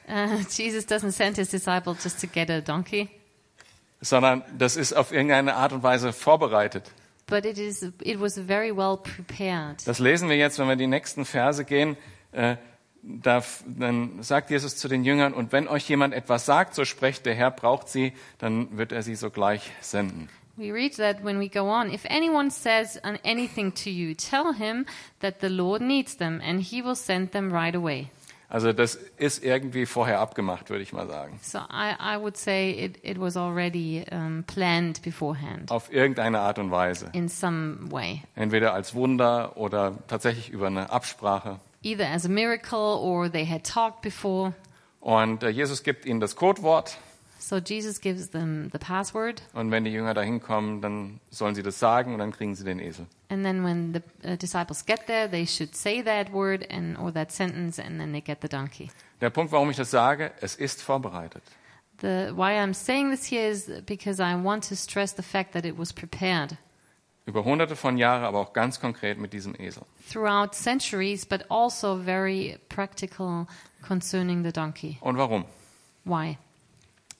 Uh, 0.05 0.35
Jesus 0.49 0.85
doesn't 0.85 1.11
send 1.13 1.37
his 1.37 1.49
disciple 1.49 1.95
just 2.03 2.19
to 2.19 2.27
get 2.27 2.49
a 2.49 2.59
donkey, 2.59 3.07
sondern 4.01 4.43
das 4.57 4.75
ist 4.75 4.91
auf 4.91 5.13
irgendeine 5.13 5.55
Art 5.55 5.71
und 5.71 5.81
Weise 5.81 6.11
vorbereitet. 6.11 6.91
but 7.27 7.45
it 7.45 7.57
is 7.57 7.83
it 8.01 8.19
was 8.19 8.37
very 8.37 8.75
well 8.75 8.97
prepared. 8.97 9.77
Das 9.87 9.99
lesen 9.99 10.27
wir 10.27 10.35
jetzt, 10.35 10.59
wenn 10.59 10.67
wir 10.67 10.75
die 10.75 10.87
nächsten 10.87 11.23
Verse 11.23 11.63
gehen. 11.63 11.95
Äh, 12.33 12.57
da, 13.01 13.41
dann 13.65 14.21
sagt 14.23 14.49
Jesus 14.49 14.75
zu 14.75 14.89
den 14.89 15.05
Jüngern, 15.05 15.33
und 15.33 15.51
wenn 15.53 15.67
euch 15.69 15.87
jemand 15.87 16.13
etwas 16.13 16.45
sagt, 16.45 16.75
so 16.75 16.83
sprecht, 16.83 17.25
der 17.25 17.35
Herr 17.35 17.51
braucht 17.51 17.87
sie, 17.89 18.11
dann 18.39 18.77
wird 18.77 18.91
er 18.91 19.03
sie 19.03 19.15
sogleich 19.15 19.71
senden. 19.81 20.29
We 20.57 20.71
read 20.71 20.95
that 20.97 21.23
when 21.23 21.39
we 21.39 21.49
go 21.49 21.67
on. 21.69 21.91
If 21.91 22.05
anyone 22.05 22.51
says 22.51 22.97
an- 23.03 23.17
anything 23.23 23.73
to 23.83 23.89
you, 23.89 24.13
tell 24.15 24.53
him 24.53 24.85
that 25.21 25.39
the 25.41 25.49
Lord 25.49 25.81
needs 25.81 26.15
them, 26.17 26.39
and 26.43 26.61
he 26.61 26.83
will 26.83 26.95
send 26.95 27.31
them 27.31 27.51
right 27.51 27.75
away. 27.75 28.09
Also 28.49 28.71
das 28.71 28.99
ist 29.17 29.43
irgendwie 29.43 29.87
vorher 29.87 30.19
abgemacht, 30.19 30.69
würde 30.69 30.83
ich 30.83 30.93
mal 30.93 31.07
sagen. 31.07 31.39
So 31.41 31.57
I, 31.57 31.95
I 31.99 32.17
would 32.21 32.37
say 32.37 32.69
it, 32.69 32.99
it 33.03 33.19
was 33.19 33.35
already 33.35 34.05
um, 34.11 34.43
planned 34.45 35.01
beforehand 35.01 35.71
Auf 35.71 35.91
irgendeine 35.91 36.37
Art 36.39 36.59
und 36.59 36.69
Weise. 36.69 37.09
in 37.13 37.29
some 37.29 37.91
way, 37.91 38.21
Entweder 38.35 38.75
als 38.75 38.93
Wunder 38.93 39.57
oder 39.57 39.95
tatsächlich 40.07 40.49
über 40.51 40.67
eine 40.67 40.91
Absprache. 40.91 41.59
either 41.81 42.07
as 42.07 42.25
a 42.27 42.29
miracle 42.29 42.77
or 42.77 43.27
they 43.31 43.43
had 43.47 43.63
talked 43.63 44.01
before. 44.03 44.53
Und 44.99 45.41
äh, 45.41 45.49
Jesus 45.49 45.81
gibt 45.81 46.05
ihnen 46.05 46.19
das 46.19 46.35
Codewort. 46.35 46.97
So 47.45 47.57
Jesus 47.57 47.99
gives 47.99 48.29
them 48.29 48.69
the 48.71 48.77
password, 48.77 49.41
Und 49.53 49.69
wenn 49.69 49.83
die 49.83 49.91
Jünger 49.91 50.13
da 50.13 50.21
hinkommen, 50.21 50.79
dann 50.81 51.19
sollen 51.29 51.55
sie 51.55 51.61
das 51.61 51.77
sagen 51.77 52.13
und 52.13 52.19
dann 52.19 52.31
kriegen 52.31 52.55
sie 52.55 52.63
den 52.63 52.79
Esel. 52.79 53.05
and 53.29 53.43
then 53.43 53.65
when 53.65 53.93
the 53.93 54.01
uh, 54.31 54.37
disciples 54.37 54.85
get 54.85 55.07
there, 55.07 55.29
they 55.29 55.45
should 55.45 55.75
say 55.75 56.01
that 56.01 56.31
word 56.31 56.65
and 56.71 56.97
or 56.97 57.11
that 57.11 57.31
sentence, 57.33 57.79
and 57.79 57.99
then 57.99 58.13
they 58.13 58.21
get 58.21 58.39
the 58.41 58.47
donkey. 58.47 58.89
Der 59.19 59.29
Punkt, 59.29 59.51
warum 59.51 59.69
ich 59.69 59.75
das 59.75 59.91
sage, 59.91 60.31
es 60.39 60.55
ist 60.55 60.81
vorbereitet. 60.81 61.43
The 61.99 62.31
why 62.33 62.53
I'm 62.57 62.73
saying 62.73 63.11
this 63.11 63.25
here 63.29 63.49
is 63.49 63.69
because 63.85 64.21
I 64.21 64.35
want 64.41 64.67
to 64.69 64.75
stress 64.75 65.13
the 65.13 65.21
fact 65.23 65.51
that 65.53 65.65
it 65.65 65.77
was 65.77 65.91
prepared 65.91 66.55
Über 67.25 67.43
hunderte 67.43 67.75
von 67.75 67.97
Jahren, 67.97 68.23
aber 68.23 68.39
auch 68.39 68.53
ganz 68.53 68.79
konkret 68.79 69.17
mit 69.17 69.33
diesem 69.33 69.53
Esel. 69.55 69.83
throughout 70.09 70.53
centuries, 70.55 71.25
but 71.25 71.43
also 71.51 71.97
very 71.97 72.57
practical 72.69 73.47
concerning 73.85 74.43
the 74.45 74.51
donkey. 74.53 74.97
Und 75.01 75.17
warum? 75.17 75.43
Why? 76.05 76.37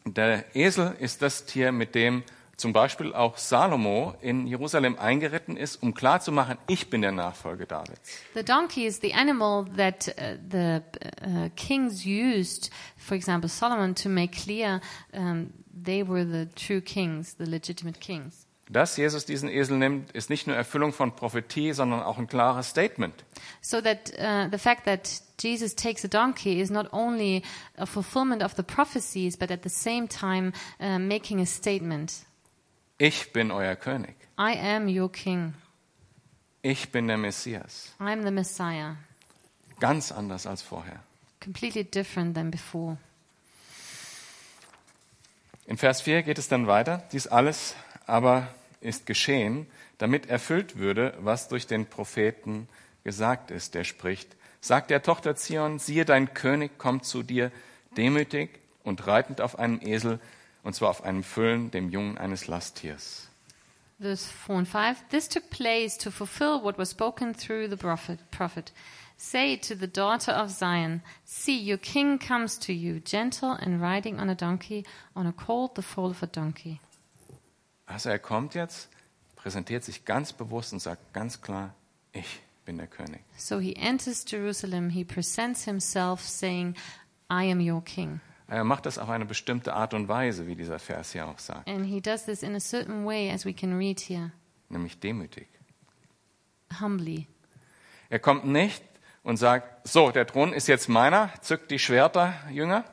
Der 0.05 0.55
Esel 0.55 0.95
ist 0.99 1.21
das 1.21 1.45
Tier, 1.45 1.71
mit 1.71 1.95
dem 1.95 2.23
zum 2.57 2.71
Beispiel 2.71 3.13
auch 3.13 3.37
Salomo 3.37 4.13
in 4.21 4.47
Jerusalem 4.47 4.97
eingeritten 4.99 5.57
ist, 5.57 5.81
um 5.81 5.93
klarzumachen, 5.93 6.57
ich 6.67 6.89
bin 6.89 7.01
der 7.01 7.11
Nachfolger 7.11 7.65
Davids. 7.65 8.19
The 8.35 8.43
donkey 8.43 8.85
is 8.85 8.99
the 9.01 9.13
animal 9.13 9.65
that 9.75 10.07
uh, 10.09 10.37
the 10.49 10.81
uh, 11.25 11.49
kings 11.55 12.05
used, 12.05 12.69
for 12.97 13.15
example, 13.15 13.49
Solomon, 13.49 13.95
to 13.95 14.09
make 14.09 14.33
clear 14.43 14.81
um, 15.13 15.51
they 15.73 16.07
were 16.07 16.25
the 16.25 16.47
true 16.55 16.81
kings, 16.81 17.35
the 17.37 17.45
legitimate 17.45 17.99
kings. 17.99 18.45
Dass 18.69 18.95
Jesus 18.95 19.25
diesen 19.25 19.49
Esel 19.49 19.77
nimmt, 19.77 20.11
ist 20.11 20.29
nicht 20.29 20.47
nur 20.47 20.55
Erfüllung 20.55 20.93
von 20.93 21.15
Prophetie, 21.15 21.73
sondern 21.73 22.01
auch 22.01 22.17
ein 22.17 22.27
klares 22.27 22.69
Statement. 22.69 23.25
So 23.61 23.81
that 23.81 24.11
uh, 24.17 24.49
the 24.49 24.57
fact 24.57 24.85
that 24.85 25.21
Jesus 25.39 25.75
takes 25.75 26.05
a 26.05 26.07
donkey 26.07 26.61
is 26.61 26.69
not 26.69 26.91
only 26.93 27.43
a 27.75 27.85
fulfillment 27.85 28.41
of 28.41 28.55
the 28.55 28.63
prophecies, 28.63 29.35
but 29.35 29.51
at 29.51 29.63
the 29.63 29.69
same 29.69 30.07
time 30.07 30.53
uh, 30.79 30.97
making 30.97 31.41
a 31.41 31.45
statement. 31.45 32.25
Ich 32.97 33.33
bin 33.33 33.51
euer 33.51 33.75
König. 33.75 34.15
I 34.39 34.57
am 34.57 34.87
your 34.87 35.11
king. 35.11 35.53
Ich 36.61 36.89
bin 36.91 37.07
der 37.07 37.17
Messias. 37.17 37.93
I'm 37.99 38.23
the 38.23 38.31
Messiah. 38.31 38.95
Ganz 39.81 40.13
anders 40.13 40.47
als 40.47 40.61
vorher. 40.61 41.03
Completely 41.41 41.83
different 41.83 42.35
than 42.35 42.49
before. 42.49 42.97
In 45.65 45.77
Vers 45.77 46.01
4 46.01 46.23
geht 46.23 46.37
es 46.37 46.47
dann 46.47 46.67
weiter. 46.67 47.03
Dies 47.11 47.27
alles 47.27 47.75
aber 48.05 48.47
ist 48.81 49.05
geschehen, 49.05 49.67
damit 49.97 50.27
erfüllt 50.29 50.77
würde, 50.77 51.13
was 51.19 51.47
durch 51.47 51.67
den 51.67 51.85
Propheten 51.85 52.67
gesagt 53.03 53.51
ist, 53.51 53.75
der 53.75 53.83
spricht. 53.83 54.35
Sagt 54.61 54.89
der 54.89 55.03
Tochter 55.03 55.35
Zion, 55.35 55.79
siehe, 55.79 56.05
dein 56.05 56.33
König 56.33 56.77
kommt 56.77 57.05
zu 57.05 57.23
dir, 57.23 57.51
demütig 57.97 58.49
und 58.83 59.07
reitend 59.07 59.41
auf 59.41 59.59
einem 59.59 59.79
Esel, 59.81 60.19
und 60.63 60.73
zwar 60.73 60.89
auf 60.89 61.03
einem 61.03 61.23
Füllen, 61.23 61.71
dem 61.71 61.89
Jungen 61.89 62.17
eines 62.17 62.47
Lasttiers. 62.47 63.29
Verse 63.99 64.27
4 64.45 64.55
and 64.55 64.67
5 64.67 65.09
This 65.09 65.29
took 65.29 65.49
place 65.49 65.97
to 65.97 66.11
fulfill 66.11 66.61
what 66.63 66.77
was 66.77 66.91
spoken 66.91 67.33
through 67.33 67.69
the 67.69 67.75
prophet. 67.75 68.19
prophet. 68.31 68.71
Say 69.17 69.57
to 69.57 69.75
the 69.75 69.87
daughter 69.87 70.33
of 70.33 70.49
Zion, 70.49 71.01
See, 71.25 71.57
your 71.57 71.77
king 71.77 72.19
comes 72.19 72.57
to 72.59 72.73
you, 72.73 72.99
gentle 72.99 73.51
and 73.51 73.81
riding 73.81 74.19
on 74.19 74.29
a 74.29 74.35
donkey, 74.35 74.85
on 75.15 75.27
a 75.27 75.31
colt, 75.31 75.75
the 75.75 75.81
foal 75.81 76.09
of 76.09 76.23
a 76.23 76.27
donkey. 76.27 76.79
Also 77.93 78.09
er 78.09 78.17
kommt 78.17 78.55
jetzt, 78.55 78.89
präsentiert 79.35 79.83
sich 79.83 80.03
ganz 80.03 80.33
bewusst 80.33 80.73
und 80.73 80.79
sagt 80.79 81.13
ganz 81.13 81.41
klar, 81.43 81.75
ich 82.11 82.41
bin 82.65 82.77
der 82.79 82.87
König. 82.87 83.21
So 83.37 83.59
he 83.59 83.75
enters 83.75 84.25
Jerusalem, 84.27 84.89
he 84.89 85.03
presents 85.03 85.63
himself, 85.65 86.21
saying, 86.21 86.75
I 87.31 87.51
am 87.51 87.59
your 87.59 87.83
king. 87.83 88.19
Er 88.47 88.63
macht 88.63 88.87
das 88.87 88.97
auf 88.97 89.09
eine 89.09 89.25
bestimmte 89.25 89.73
Art 89.73 89.93
und 89.93 90.07
Weise, 90.07 90.47
wie 90.47 90.55
dieser 90.55 90.79
Vers 90.79 91.11
hier 91.11 91.27
auch 91.27 91.37
sagt, 91.37 91.69
And 91.69 91.85
he 91.85 92.01
does 92.01 92.25
this 92.25 92.41
in 92.41 92.55
a 92.55 92.59
certain 92.59 93.05
way, 93.05 93.31
as 93.31 93.45
we 93.45 93.53
can 93.53 93.77
read 93.77 93.99
here, 93.99 94.31
nämlich 94.69 94.99
demütig. 94.99 95.47
humbly. 96.81 97.27
Er 98.09 98.17
kommt 98.17 98.45
nicht 98.45 98.83
und 99.21 99.37
sagt, 99.37 99.87
so, 99.87 100.09
der 100.09 100.25
Thron 100.25 100.51
ist 100.51 100.67
jetzt 100.67 100.89
meiner, 100.89 101.31
zückt 101.41 101.69
die 101.69 101.79
Schwerter, 101.79 102.33
Jünger, 102.49 102.85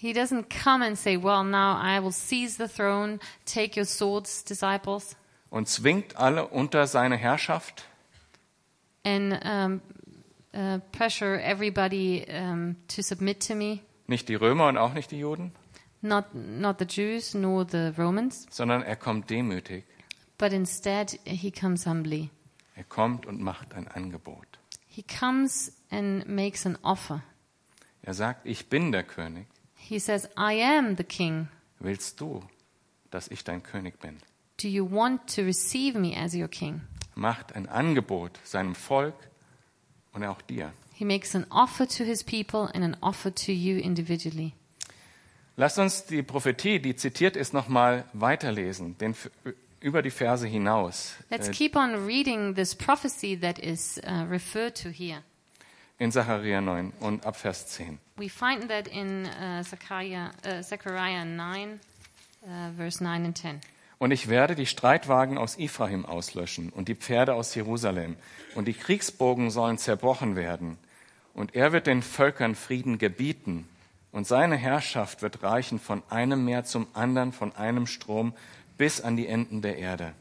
He 0.00 0.12
doesn't 0.12 0.48
come 0.48 0.82
and 0.82 0.96
say, 0.96 1.16
Well, 1.16 1.42
now 1.44 1.76
I 1.76 1.98
will 2.00 2.12
seize 2.12 2.56
the 2.56 2.68
throne, 2.68 3.18
take 3.44 3.76
your 3.76 3.84
swords, 3.86 4.44
disciples, 4.44 5.16
und 5.50 5.66
zwingt 5.68 6.16
alle 6.16 6.46
unter 6.48 6.86
seine 6.86 7.16
Herrschaft, 7.16 7.84
and 9.04 9.32
um, 9.44 9.80
uh, 10.54 10.78
pressure 10.92 11.40
everybody 11.40 12.24
um, 12.28 12.76
to 12.88 13.02
submit 13.02 13.40
to 13.48 13.54
me. 13.54 13.80
nicht 14.06 14.28
die 14.28 14.34
Römer 14.36 14.68
und 14.68 14.76
auch 14.78 14.92
nicht 14.94 15.10
die 15.10 15.18
Juden, 15.18 15.52
Not, 16.00 16.32
not 16.32 16.78
the 16.78 16.84
Jews 16.86 17.34
nor 17.34 17.66
the 17.68 17.92
Romans, 17.98 18.46
sondern 18.50 18.82
er 18.82 18.94
kommt 18.96 19.30
demütig. 19.30 19.84
but 20.38 20.52
instead 20.52 21.18
he 21.24 21.50
comes 21.50 21.86
humbly. 21.86 22.30
Er 22.76 22.84
kommt 22.84 23.26
und 23.26 23.40
macht 23.40 23.74
ein 23.74 23.88
Angebot. 23.88 24.46
He 24.86 25.02
comes 25.02 25.72
and 25.90 26.28
makes 26.28 26.64
an 26.66 26.78
offer. 26.82 27.22
Er 28.02 28.14
sagt, 28.14 28.46
ich 28.46 28.68
bin 28.68 28.92
der 28.92 29.02
König. 29.02 29.46
He 29.88 29.98
says, 29.98 30.28
I 30.36 30.54
am 30.60 30.96
the 30.96 31.04
king. 31.04 31.48
Willst 31.80 32.20
du, 32.20 32.42
dass 33.10 33.28
ich 33.28 33.44
dein 33.44 33.62
König 33.62 33.98
bin? 34.00 34.18
Do 34.60 34.68
you 34.68 34.84
want 34.90 35.34
to 35.36 35.42
receive 35.42 35.98
me 35.98 36.16
as 36.16 36.34
your 36.34 36.48
king? 36.48 36.80
Macht 37.14 37.54
ein 37.54 37.68
Angebot 37.68 38.38
seinem 38.44 38.74
Volk 38.74 39.14
und 40.12 40.24
auch 40.24 40.42
dir. 40.42 40.72
He 40.94 41.04
makes 41.04 41.34
an 41.34 41.46
offer 41.50 41.86
to 41.88 42.04
his 42.04 42.24
people 42.24 42.68
and 42.74 42.84
an 42.84 42.96
offer 43.00 43.32
to 43.34 43.52
you 43.52 43.78
individually. 43.78 44.52
Lasst 45.56 45.78
uns 45.78 46.04
die 46.06 46.22
Prophetie, 46.22 46.80
die 46.80 46.94
zitiert 46.96 47.36
ist, 47.36 47.52
nochmal 47.54 48.04
weiterlesen, 48.12 48.96
den, 48.98 49.14
über 49.80 50.02
die 50.02 50.10
Verse 50.10 50.46
hinaus. 50.46 51.14
Let's 51.30 51.48
Äh, 51.48 51.52
keep 51.52 51.76
on 51.76 52.04
reading 52.06 52.54
this 52.54 52.74
prophecy 52.74 53.36
that 53.40 53.58
is 53.58 53.98
uh, 54.06 54.24
referred 54.28 54.74
to 54.82 54.88
here. 54.90 55.22
in 55.98 56.10
Zachariah 56.12 56.60
9 56.60 56.92
und 57.00 57.24
ab 57.26 57.36
Vers 57.36 57.66
10. 57.68 57.98
We 58.18 58.28
find 58.28 58.68
that 58.68 58.88
in 58.88 59.26
uh, 59.26 59.62
Zechariah, 59.62 60.30
uh, 60.44 60.62
Zechariah 60.62 61.24
9, 61.24 61.78
uh, 62.42 62.48
verse 62.76 63.00
9 63.00 63.24
and 63.26 63.38
10. 63.38 63.60
Und 63.98 64.10
ich 64.10 64.28
werde 64.28 64.56
die 64.56 64.66
Streitwagen 64.66 65.38
aus 65.38 65.56
Ephraim 65.56 66.04
auslöschen 66.04 66.70
und 66.70 66.88
die 66.88 66.96
Pferde 66.96 67.34
aus 67.34 67.54
Jerusalem, 67.54 68.16
und 68.56 68.66
die 68.66 68.74
Kriegsbogen 68.74 69.50
sollen 69.50 69.78
zerbrochen 69.78 70.34
werden. 70.34 70.78
Und 71.32 71.54
er 71.54 71.72
wird 71.72 71.86
den 71.86 72.02
Völkern 72.02 72.56
Frieden 72.56 72.98
gebieten, 72.98 73.68
und 74.10 74.26
seine 74.26 74.56
Herrschaft 74.56 75.22
wird 75.22 75.44
reichen 75.44 75.78
von 75.78 76.02
einem 76.10 76.44
Meer 76.44 76.64
zum 76.64 76.88
anderen, 76.94 77.32
von 77.32 77.54
einem 77.54 77.86
Strom 77.86 78.32
bis 78.78 79.00
an 79.00 79.16
die 79.16 79.28
Enden 79.28 79.62
der 79.62 79.78
Erde. 79.78 80.12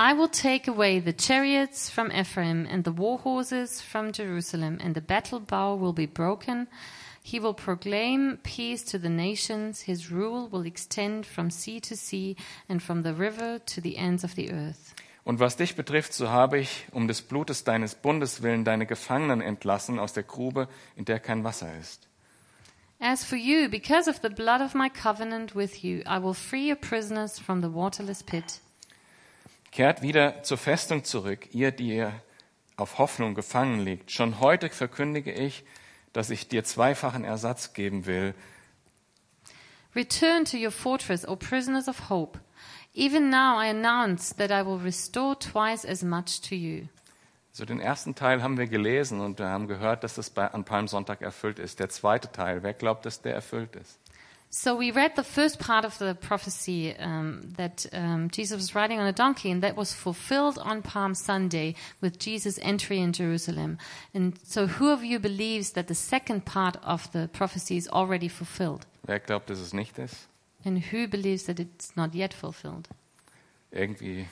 I 0.00 0.14
will 0.14 0.28
take 0.28 0.66
away 0.66 0.98
the 0.98 1.12
chariots 1.12 1.90
from 1.90 2.10
Ephraim 2.10 2.66
and 2.70 2.84
the 2.84 2.90
war 2.90 3.18
horses 3.18 3.82
from 3.82 4.12
Jerusalem, 4.12 4.78
and 4.80 4.94
the 4.94 5.02
battle 5.02 5.40
bow 5.40 5.74
will 5.74 5.92
be 5.92 6.06
broken. 6.06 6.68
He 7.22 7.38
will 7.38 7.52
proclaim 7.52 8.38
peace 8.42 8.82
to 8.84 8.98
the 8.98 9.10
nations. 9.10 9.82
His 9.82 10.10
rule 10.10 10.48
will 10.48 10.64
extend 10.64 11.26
from 11.26 11.50
sea 11.50 11.80
to 11.80 11.96
sea 11.96 12.34
and 12.66 12.82
from 12.82 13.02
the 13.02 13.12
river 13.12 13.58
to 13.58 13.82
the 13.82 13.98
ends 13.98 14.24
of 14.24 14.36
the 14.36 14.50
earth. 14.50 14.94
Und 15.26 15.38
was 15.38 15.56
dich 15.56 15.76
betrifft, 15.76 16.14
so 16.14 16.30
habe 16.30 16.60
ich 16.60 16.86
um 16.92 17.06
des 17.06 17.20
Blutes 17.20 17.64
deines 17.64 17.94
Bundes 17.94 18.40
willen 18.40 18.64
deine 18.64 18.86
Gefangenen 18.86 19.42
entlassen 19.42 19.98
aus 19.98 20.14
der 20.14 20.22
Grube, 20.22 20.66
in 20.96 21.04
der 21.04 21.20
kein 21.20 21.44
Wasser 21.44 21.78
ist. 21.78 22.08
As 23.00 23.22
for 23.22 23.36
you, 23.36 23.68
because 23.68 24.08
of 24.08 24.20
the 24.22 24.30
blood 24.30 24.62
of 24.62 24.74
my 24.74 24.88
covenant 24.88 25.54
with 25.54 25.84
you, 25.84 26.00
I 26.06 26.18
will 26.22 26.32
free 26.32 26.70
your 26.70 26.76
prisoners 26.76 27.38
from 27.38 27.60
the 27.60 27.70
waterless 27.70 28.22
pit. 28.22 28.62
Kehrt 29.72 30.02
wieder 30.02 30.42
zur 30.42 30.58
Festung 30.58 31.04
zurück, 31.04 31.48
ihr, 31.52 31.70
die 31.70 31.94
ihr 31.96 32.12
auf 32.76 32.98
Hoffnung 32.98 33.34
gefangen 33.34 33.80
liegt. 33.80 34.10
Schon 34.10 34.40
heute 34.40 34.68
verkündige 34.70 35.32
ich, 35.32 35.64
dass 36.12 36.30
ich 36.30 36.48
dir 36.48 36.64
zweifachen 36.64 37.24
Ersatz 37.24 37.72
geben 37.72 38.06
will. 38.06 38.34
Return 39.94 40.44
to 40.44 40.56
your 40.56 40.70
fortress, 40.70 41.26
O 41.26 41.36
prisoners 41.36 41.88
of 41.88 42.10
hope. 42.10 42.38
Even 42.94 43.30
now 43.30 43.60
I 43.60 43.68
announce 43.70 44.34
that 44.36 44.50
I 44.50 44.66
will 44.66 44.78
restore 44.78 45.38
twice 45.38 45.84
as 45.84 46.02
much 46.02 46.40
to 46.48 46.54
you. 46.54 46.86
So 47.52 47.64
den 47.64 47.80
ersten 47.80 48.14
Teil 48.14 48.42
haben 48.42 48.58
wir 48.58 48.66
gelesen 48.66 49.20
und 49.20 49.38
wir 49.38 49.48
haben 49.48 49.66
gehört, 49.66 50.04
dass 50.04 50.14
das 50.14 50.30
bei, 50.30 50.46
an 50.48 50.64
Palmsonntag 50.64 51.20
erfüllt 51.20 51.58
ist. 51.58 51.80
Der 51.80 51.88
zweite 51.88 52.30
Teil, 52.30 52.62
wer 52.62 52.74
glaubt, 52.74 53.04
dass 53.06 53.22
der 53.22 53.34
erfüllt 53.34 53.74
ist? 53.76 53.98
So 54.52 54.74
we 54.74 54.90
read 54.90 55.14
the 55.14 55.22
first 55.22 55.60
part 55.60 55.84
of 55.84 55.96
the 55.98 56.16
prophecy 56.16 56.96
um, 56.96 57.52
that 57.56 57.86
um, 57.92 58.28
Jesus 58.30 58.56
was 58.56 58.74
riding 58.74 58.98
on 58.98 59.06
a 59.06 59.12
donkey, 59.12 59.48
and 59.48 59.62
that 59.62 59.76
was 59.76 59.92
fulfilled 59.92 60.58
on 60.58 60.82
Palm 60.82 61.14
Sunday 61.14 61.76
with 62.00 62.18
Jesus' 62.18 62.58
entry 62.60 62.98
in 62.98 63.12
Jerusalem. 63.12 63.78
And 64.12 64.36
so, 64.42 64.66
who 64.66 64.90
of 64.90 65.04
you 65.04 65.20
believes 65.20 65.70
that 65.74 65.86
the 65.86 65.94
second 65.94 66.46
part 66.46 66.76
of 66.82 67.12
the 67.12 67.28
prophecy 67.32 67.76
is 67.76 67.88
already 67.88 68.26
fulfilled? 68.26 68.86
Wer 69.06 69.20
glaubt, 69.20 69.50
dass 69.50 69.60
es 69.60 69.72
nicht 69.72 69.96
ist? 70.00 70.26
And 70.64 70.82
who 70.92 71.06
believes 71.06 71.44
that 71.44 71.60
it's 71.60 71.96
not 71.96 72.12
yet 72.16 72.34
fulfilled? 72.34 72.88
Irgendwie, 73.70 74.26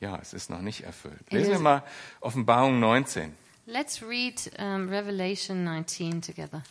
ja, 0.00 0.20
es 0.22 0.34
ist 0.34 0.50
noch 0.50 0.62
nicht 0.62 0.84
erfüllt. 0.84 1.32
Lesen 1.32 1.50
wir 1.50 1.58
mal 1.58 1.82
Offenbarung 2.20 2.78
19. 2.78 3.34
Let's 3.66 4.02
read 4.02 4.52
um, 4.60 4.88
Revelation 4.88 5.64
19 5.64 6.22
together. 6.22 6.62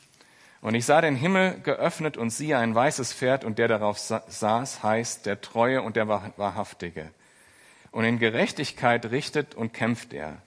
Und 0.61 0.75
ich 0.75 0.85
sah 0.85 1.01
den 1.01 1.15
Himmel 1.15 1.59
geöffnet 1.61 2.17
und 2.17 2.29
siehe 2.29 2.57
ein 2.57 2.75
weißes 2.75 3.13
Pferd 3.13 3.43
und 3.43 3.57
der 3.57 3.67
darauf 3.67 3.97
sa 3.97 4.23
saß, 4.27 4.83
heißt 4.83 5.25
der 5.25 5.41
Treue 5.41 5.81
und 5.81 5.95
der 5.95 6.07
Wahr- 6.07 6.33
Wahrhaftige. 6.37 7.09
Und 7.91 8.05
in 8.05 8.19
Gerechtigkeit 8.19 9.09
richtet 9.11 9.55
und 9.55 9.73
kämpft 9.73 10.13
er. 10.13 10.37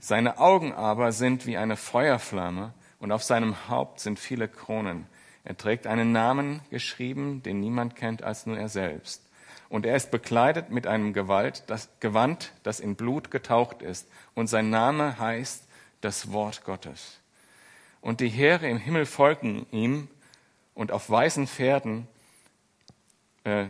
Seine 0.00 0.38
Augen 0.38 0.72
aber 0.74 1.12
sind 1.12 1.46
wie 1.46 1.56
eine 1.56 1.76
Feuerflamme 1.76 2.72
und 3.00 3.10
auf 3.10 3.22
seinem 3.22 3.68
Haupt 3.68 4.00
sind 4.00 4.18
viele 4.18 4.48
Kronen. 4.48 5.06
Er 5.44 5.56
trägt 5.56 5.86
einen 5.86 6.12
Namen 6.12 6.60
geschrieben, 6.70 7.42
den 7.42 7.58
niemand 7.58 7.96
kennt 7.96 8.22
als 8.22 8.44
nur 8.44 8.58
er 8.58 8.68
selbst. 8.68 9.22
Und 9.70 9.86
er 9.86 9.96
ist 9.96 10.10
bekleidet 10.10 10.70
mit 10.70 10.86
einem 10.86 11.12
Gewalt, 11.14 11.64
das, 11.68 11.88
Gewand, 12.00 12.52
das 12.62 12.80
in 12.80 12.96
Blut 12.96 13.30
getaucht 13.30 13.82
ist. 13.82 14.08
Und 14.34 14.46
sein 14.46 14.70
Name 14.70 15.18
heißt 15.18 15.66
das 16.00 16.32
Wort 16.32 16.64
Gottes. 16.64 17.18
Und 18.00 18.20
die 18.20 18.28
Heere 18.28 18.68
im 18.68 18.78
Himmel 18.78 19.06
folgen 19.06 19.66
ihm 19.70 20.08
und 20.74 20.92
auf 20.92 21.10
weißen 21.10 21.46
Pferden 21.46 22.06
äh, 23.44 23.66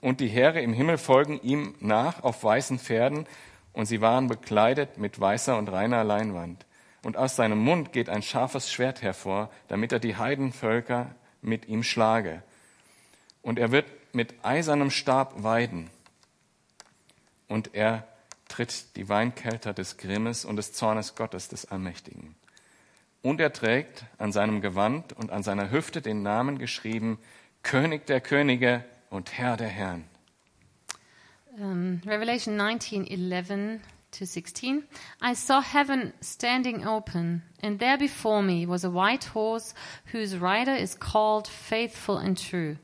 und 0.00 0.20
die 0.20 0.28
Heere 0.28 0.60
im 0.60 0.72
Himmel 0.72 0.98
folgen 0.98 1.40
ihm 1.42 1.74
nach 1.80 2.22
auf 2.22 2.42
weißen 2.42 2.78
Pferden 2.78 3.26
und 3.72 3.86
sie 3.86 4.00
waren 4.00 4.28
bekleidet 4.28 4.98
mit 4.98 5.20
weißer 5.20 5.56
und 5.56 5.68
reiner 5.68 6.04
Leinwand. 6.04 6.66
Und 7.02 7.16
aus 7.16 7.36
seinem 7.36 7.58
Mund 7.58 7.92
geht 7.92 8.08
ein 8.08 8.22
scharfes 8.22 8.70
Schwert 8.70 9.02
hervor, 9.02 9.50
damit 9.68 9.92
er 9.92 9.98
die 9.98 10.16
Heidenvölker 10.16 11.14
mit 11.42 11.68
ihm 11.68 11.82
schlage. 11.82 12.42
Und 13.42 13.58
er 13.58 13.72
wird 13.72 13.86
mit 14.12 14.34
eisernem 14.44 14.90
Stab 14.90 15.42
weiden. 15.42 15.90
Und 17.46 17.74
er 17.74 18.06
tritt 18.48 18.96
die 18.96 19.08
Weinkelter 19.08 19.72
des 19.72 19.96
Grimmes 19.96 20.44
und 20.44 20.56
des 20.56 20.72
Zornes 20.72 21.14
Gottes 21.14 21.48
des 21.48 21.70
Allmächtigen. 21.70 22.34
Und 23.22 23.40
er 23.40 23.52
trägt 23.52 24.04
an 24.18 24.32
seinem 24.32 24.60
Gewand 24.60 25.12
und 25.12 25.30
an 25.30 25.42
seiner 25.42 25.70
Hüfte 25.70 26.00
den 26.00 26.22
Namen 26.22 26.58
geschrieben, 26.58 27.18
König 27.62 28.06
der 28.06 28.20
Könige 28.20 28.84
und 29.10 29.32
Herr 29.36 29.56
der 29.56 29.68
Herren. 29.68 30.04
Um, 31.58 32.00
Revelation 32.06 32.56
19, 32.56 33.04
11 33.04 33.80
to 34.12 34.24
16. 34.24 34.84
I 35.20 35.34
saw 35.34 35.60
heaven 35.60 36.12
standing 36.20 36.86
open, 36.86 37.42
and 37.62 37.80
there 37.80 37.98
before 37.98 38.42
me 38.42 38.66
was 38.66 38.84
a 38.84 38.90
white 38.90 39.24
horse 39.34 39.74
whose 40.12 40.40
rider 40.40 40.74
is 40.74 40.94
called 40.94 41.48
Faithful 41.48 42.16
and 42.16 42.38
True. 42.38 42.76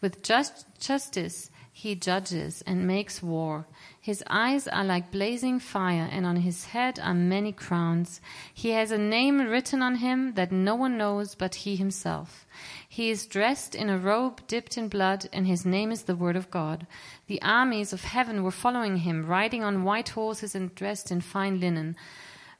With 0.00 0.22
just 0.22 0.66
justice 0.78 1.50
he 1.80 1.94
judges 1.94 2.62
and 2.66 2.86
makes 2.86 3.22
war. 3.22 3.66
His 3.98 4.22
eyes 4.28 4.68
are 4.68 4.84
like 4.84 5.10
blazing 5.10 5.58
fire, 5.60 6.06
and 6.12 6.26
on 6.26 6.36
his 6.36 6.66
head 6.66 7.00
are 7.02 7.14
many 7.14 7.52
crowns. 7.52 8.20
He 8.52 8.72
has 8.72 8.90
a 8.90 8.98
name 8.98 9.40
written 9.40 9.80
on 9.80 9.94
him 9.96 10.34
that 10.34 10.52
no 10.52 10.74
one 10.74 10.98
knows 10.98 11.34
but 11.34 11.54
he 11.54 11.76
himself. 11.76 12.46
He 12.86 13.08
is 13.08 13.26
dressed 13.26 13.74
in 13.74 13.88
a 13.88 13.96
robe 13.96 14.46
dipped 14.46 14.76
in 14.76 14.88
blood, 14.88 15.30
and 15.32 15.46
his 15.46 15.64
name 15.64 15.90
is 15.90 16.02
the 16.02 16.14
Word 16.14 16.36
of 16.36 16.50
God. 16.50 16.86
The 17.28 17.40
armies 17.40 17.94
of 17.94 18.04
heaven 18.04 18.42
were 18.42 18.50
following 18.50 18.98
him, 18.98 19.24
riding 19.24 19.64
on 19.64 19.84
white 19.84 20.10
horses 20.10 20.54
and 20.54 20.74
dressed 20.74 21.10
in 21.10 21.22
fine 21.22 21.60
linen, 21.60 21.96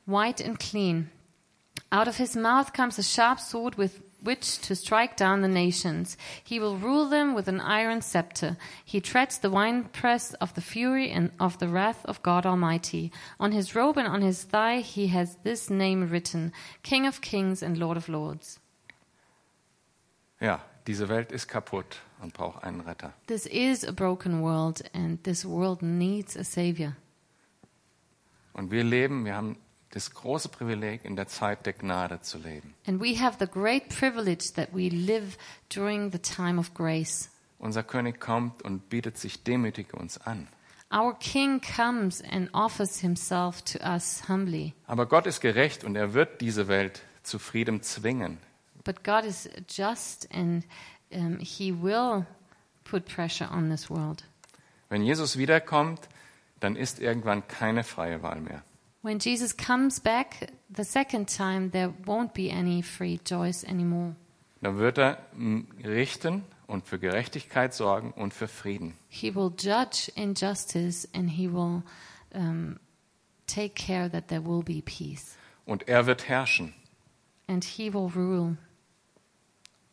white 0.06 0.40
and 0.40 0.58
clean. 0.58 1.10
Out 1.92 2.08
of 2.08 2.16
his 2.16 2.34
mouth 2.36 2.72
comes 2.72 2.98
a 2.98 3.02
sharp 3.02 3.38
sword 3.38 3.74
with 3.74 4.00
which 4.22 4.58
to 4.60 4.74
strike 4.74 5.16
down 5.16 5.42
the 5.42 5.48
nations. 5.48 6.16
He 6.42 6.60
will 6.60 6.76
rule 6.76 7.08
them 7.08 7.34
with 7.34 7.48
an 7.48 7.60
iron 7.60 8.02
scepter. 8.02 8.56
He 8.84 9.00
treads 9.00 9.38
the 9.38 9.50
winepress 9.50 10.34
of 10.34 10.54
the 10.54 10.60
fury 10.60 11.10
and 11.10 11.30
of 11.38 11.58
the 11.58 11.68
wrath 11.68 12.04
of 12.04 12.22
God 12.22 12.46
Almighty. 12.46 13.12
On 13.38 13.52
his 13.52 13.74
robe 13.74 13.98
and 13.98 14.08
on 14.08 14.22
his 14.22 14.44
thigh 14.44 14.80
he 14.80 15.08
has 15.08 15.36
this 15.42 15.70
name 15.70 16.08
written 16.08 16.52
King 16.82 17.06
of 17.06 17.20
Kings 17.20 17.62
and 17.62 17.78
Lord 17.78 17.96
of 17.96 18.08
Lords. 18.08 18.60
Ja, 20.40 20.60
diese 20.86 21.08
Welt 21.08 21.32
ist 21.32 21.48
kaputt 21.48 21.98
und 22.22 22.32
braucht 22.32 22.64
einen 22.64 22.80
Retter. 22.80 23.12
This 23.26 23.46
is 23.46 23.84
a 23.84 23.92
broken 23.92 24.42
world, 24.42 24.82
and 24.94 25.22
this 25.24 25.44
world 25.44 25.82
needs 25.82 26.36
a 26.36 26.44
Savior. 26.44 26.96
Und 28.54 28.70
wir 28.70 28.84
leben, 28.84 29.24
wir 29.24 29.34
haben 29.34 29.56
das 29.90 30.12
große 30.12 30.48
Privileg, 30.48 31.04
in 31.04 31.16
der 31.16 31.26
Zeit 31.26 31.66
der 31.66 31.72
Gnade 31.72 32.20
zu 32.20 32.38
leben. 32.38 32.74
And 32.86 33.00
we 33.00 33.18
have 33.20 33.36
the 33.40 33.46
great 33.46 33.88
privilege 33.88 34.52
that 34.54 34.68
we 34.72 34.88
live 34.88 35.36
during 35.74 36.12
the 36.12 36.18
time 36.18 36.58
of 36.58 36.74
grace. 36.74 37.28
Unser 37.58 37.82
König 37.82 38.20
kommt 38.20 38.62
und 38.62 38.88
bietet 38.88 39.18
sich 39.18 39.42
demütig 39.42 39.92
uns 39.92 40.18
an. 40.18 40.48
Our 40.92 41.16
King 41.18 41.60
comes 41.60 42.22
and 42.22 42.48
offers 42.52 42.98
himself 42.98 43.62
to 43.62 43.78
us 43.78 44.28
humbly. 44.28 44.74
Aber 44.86 45.06
Gott 45.06 45.26
ist 45.26 45.40
gerecht 45.40 45.84
und 45.84 45.94
er 45.94 46.14
wird 46.14 46.40
diese 46.40 46.68
Welt 46.68 47.02
zu 47.22 47.38
Frieden 47.38 47.82
zwingen. 47.82 48.38
But 48.82 49.04
God 49.04 49.24
is 49.24 49.48
just 49.68 50.28
and 50.32 50.64
um, 51.12 51.38
He 51.38 51.72
will 51.72 52.26
put 52.84 53.04
pressure 53.04 53.48
on 53.52 53.70
this 53.70 53.90
world. 53.90 54.24
Wenn 54.88 55.02
Jesus 55.02 55.36
wiederkommt, 55.36 56.08
dann 56.58 56.76
ist 56.76 56.98
irgendwann 56.98 57.46
keine 57.46 57.84
freie 57.84 58.22
Wahl 58.22 58.40
mehr. 58.40 58.64
When 59.02 59.18
Jesus 59.18 59.56
comes 59.56 59.98
back 59.98 60.50
the 60.70 60.84
second 60.84 61.28
time, 61.28 61.70
there 61.70 61.88
won't 62.04 62.34
be 62.34 62.50
any 62.50 62.82
free 62.82 63.18
choice 63.18 63.64
anymore. 63.64 64.14
Da 64.62 64.76
wird 64.76 64.98
er 64.98 65.18
mm, 65.34 65.62
richten 65.84 66.44
und 66.66 66.86
für 66.86 66.98
Gerechtigkeit 66.98 67.72
sorgen 67.72 68.12
und 68.12 68.34
für 68.34 68.46
Frieden. 68.46 68.94
He 69.08 69.34
will 69.34 69.50
judge 69.56 70.12
injustice 70.14 71.08
and 71.14 71.30
He 71.30 71.48
will 71.48 71.82
um, 72.34 72.78
take 73.46 73.74
care 73.74 74.10
that 74.10 74.28
there 74.28 74.44
will 74.44 74.62
be 74.62 74.82
peace. 74.82 75.36
Und 75.64 75.88
er 75.88 76.04
wird 76.06 76.28
herrschen. 76.28 76.74
And 77.48 77.64
He 77.64 77.92
will 77.92 78.10
rule. 78.14 78.58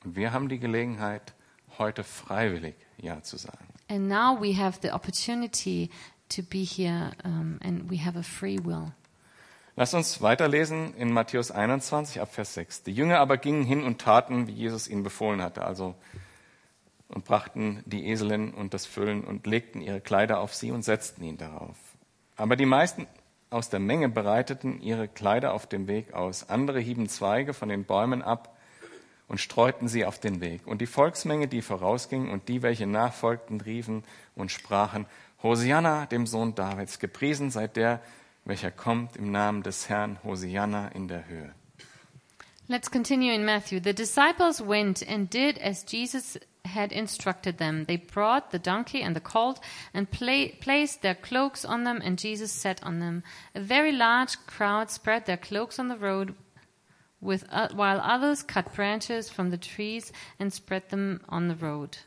Und 0.04 0.16
wir 0.18 0.34
haben 0.34 0.50
die 0.50 0.60
Gelegenheit, 0.60 1.34
heute 1.78 2.04
freiwillig 2.04 2.76
Ja 2.98 3.24
zu 3.24 3.38
sagen. 3.38 3.68
And 3.90 4.10
now 4.10 4.38
we 4.38 4.54
have 4.54 4.80
the 4.82 4.92
opportunity 4.92 5.90
to 6.30 6.44
be 6.44 6.66
here 6.66 7.14
um, 7.24 7.58
and 7.62 7.90
we 7.90 8.04
have 8.04 8.18
a 8.18 8.24
free 8.24 8.60
will. 8.60 8.92
Lass 9.80 9.94
uns 9.94 10.24
weiterlesen 10.24 10.96
in 10.96 11.14
Matthäus 11.14 11.52
21 11.52 12.20
ab 12.20 12.34
Vers 12.34 12.56
6. 12.56 12.82
Die 12.82 12.94
Jünger 12.94 13.20
aber 13.20 13.38
gingen 13.38 13.64
hin 13.64 13.84
und 13.84 14.02
taten, 14.02 14.48
wie 14.48 14.52
Jesus 14.52 14.88
ihnen 14.88 15.04
befohlen 15.04 15.40
hatte, 15.40 15.64
also 15.64 15.94
und 17.10 17.26
brachten 17.26 17.84
die 17.86 18.10
Eselin 18.10 18.56
und 18.56 18.74
das 18.74 18.88
Füllen 18.88 19.24
und 19.24 19.46
legten 19.46 19.80
ihre 19.82 20.02
Kleider 20.02 20.40
auf 20.40 20.56
sie 20.56 20.72
und 20.72 20.82
setzten 20.82 21.24
ihn 21.24 21.38
darauf. 21.38 21.78
Aber 22.38 22.56
die 22.56 22.66
meisten 22.66 23.06
aus 23.52 23.70
der 23.70 23.80
Menge 23.80 24.10
breiteten 24.10 24.82
ihre 24.82 25.08
Kleider 25.08 25.54
auf 25.54 25.68
dem 25.68 25.86
Weg 25.86 26.12
aus. 26.12 26.50
Andere 26.50 26.80
hieben 26.80 27.08
Zweige 27.08 27.54
von 27.54 27.70
den 27.70 27.86
Bäumen 27.86 28.24
ab 28.24 28.58
und 29.28 29.40
streuten 29.40 29.88
sie 29.88 30.06
auf 30.06 30.20
den 30.20 30.42
Weg. 30.42 30.66
Und 30.66 30.82
die 30.82 30.88
Volksmenge, 30.88 31.48
die 31.48 31.62
vorausging 31.62 32.32
und 32.32 32.48
die, 32.48 32.64
welche 32.64 32.88
nachfolgten, 32.88 33.62
riefen 33.62 34.04
und 34.34 34.52
sprachen, 34.52 35.06
Hosianna, 35.44 36.08
dem 36.08 36.26
Sohn 36.26 36.56
Davids, 36.56 36.98
gepriesen 36.98 37.52
sei 37.52 37.68
der, 37.68 38.02
welcher 38.48 38.72
kommt 38.72 39.18
im 39.18 39.32
Namen 39.32 39.62
des 39.62 39.90
Herrn, 39.90 40.20
Hosianna 40.24 40.88
in 40.90 41.08
der 41.08 41.28
Höhe. 41.28 41.54
Let's 42.70 42.90
continue 42.90 43.34
in 43.34 43.46
Matthew. 43.46 43.80
The 43.80 43.94
disciples 43.94 44.62
went 44.62 45.02
and 45.02 45.30
did 45.30 45.58
as 45.58 45.84
Jesus 45.84 46.40
had 46.66 46.92
instructed 46.92 47.58
them. 47.60 47.86
They 47.86 47.98
brought 47.98 48.52
the 48.52 48.60
donkey 48.60 49.02
and 49.02 49.16
the 49.16 49.22
colt 49.22 49.60
and 49.94 50.10
pla- 50.10 50.50
placed 50.60 51.02
their 51.02 51.16
cloaks 51.16 51.64
on 51.64 51.84
them, 51.84 52.02
and 52.04 52.20
Jesus 52.20 52.52
sat 52.52 52.84
on 52.84 53.00
them. 53.00 53.24
A 53.56 53.62
very 53.62 53.92
large 53.92 54.38
crowd 54.48 54.90
spread 54.90 55.26
their 55.26 55.38
cloaks 55.38 55.80
on 55.80 55.88
the 55.88 55.98
road, 55.98 56.36
with, 57.22 57.46
uh, 57.50 57.70
while 57.74 58.02
others 58.02 58.44
cut 58.44 58.74
branches 58.74 59.30
from 59.30 59.50
the 59.50 59.58
trees 59.58 60.12
and 60.40 60.52
spread 60.52 60.90
them 60.90 61.22
on 61.30 61.48
the 61.48 61.56
road. 61.56 62.00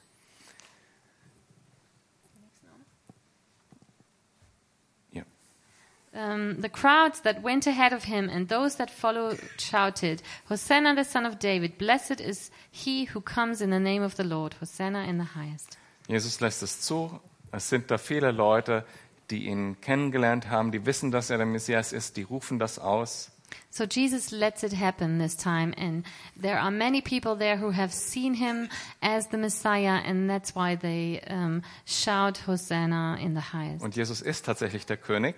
Um, 6.13 6.61
the 6.61 6.69
crowds 6.69 7.21
that 7.21 7.41
went 7.41 7.69
ahead 7.69 7.93
of 7.93 8.05
him 8.05 8.29
and 8.29 8.49
those 8.49 8.77
that 8.77 8.91
followed 8.91 9.39
shouted, 9.59 10.23
Hosanna, 10.49 10.97
the 10.97 11.05
son 11.05 11.25
of 11.25 11.39
David, 11.39 11.79
blessed 11.79 12.21
is 12.21 12.51
he 12.71 13.05
who 13.05 13.21
comes 13.21 13.61
in 13.61 13.71
the 13.71 13.79
name 13.79 14.03
of 14.03 14.17
the 14.17 14.25
Lord, 14.25 14.55
Hosanna 14.55 15.05
in 15.05 15.19
the 15.19 15.37
highest. 15.37 15.79
Jesus 16.09 16.41
lässt 16.41 16.63
es 16.65 16.81
zu. 16.81 17.21
Es 17.53 17.69
sind 17.69 17.91
da 17.91 17.99
viele 17.99 18.33
Leute, 18.33 18.85
die 19.31 19.47
ihn 19.47 19.81
kennengelernt 19.81 20.51
haben, 20.51 20.73
die 20.73 20.85
wissen, 20.85 21.13
dass 21.13 21.31
er 21.31 21.37
der 21.37 21.47
Messias 21.47 21.93
ist, 21.93 22.17
die 22.17 22.23
rufen 22.23 22.59
das 22.59 22.81
aus. 22.81 23.31
So 23.71 23.85
Jesus 23.85 24.31
lets 24.31 24.63
it 24.63 24.73
happen 24.73 25.19
this 25.19 25.37
time, 25.37 25.73
and 25.77 26.05
there 26.41 26.61
are 26.61 26.71
many 26.71 27.01
people 27.01 27.37
there 27.37 27.57
who 27.57 27.73
have 27.73 27.93
seen 27.93 28.35
him 28.35 28.69
as 29.01 29.29
the 29.31 29.37
Messiah, 29.37 30.01
and 30.05 30.29
that's 30.29 30.55
why 30.55 30.77
they 30.77 31.21
um, 31.29 31.63
shout 31.85 32.47
Hosanna 32.47 33.17
in 33.21 33.35
the 33.35 33.53
highest. 33.53 33.85
Und 33.85 33.97
Jesus 33.97 34.23
ist 34.23 34.45
tatsächlich 34.47 34.87
der 34.87 34.97
König, 34.97 35.37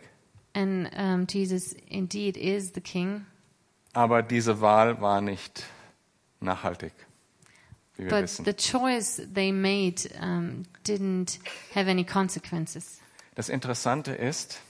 And 0.55 0.91
um, 0.97 1.27
Jesus 1.29 1.75
indeed 1.89 2.37
is 2.37 2.73
the 2.75 2.81
King, 2.81 3.25
aber 3.95 4.23
diese 4.23 4.61
Wahl 4.61 5.01
war 5.01 5.21
nicht 5.21 5.65
nachhaltig, 6.41 6.93
wie 7.97 8.05
wir 8.05 8.11
but 8.11 8.23
wissen. 8.23 8.45
the 8.45 8.53
choice 8.53 9.23
they 9.33 9.51
made 9.53 10.09
um, 10.21 10.65
didn't 10.87 11.39
have 11.75 11.89
any 11.89 12.05
consequences. 12.05 13.01
Das 13.35 13.49
Interessante 13.49 14.13
ist, 14.13 14.61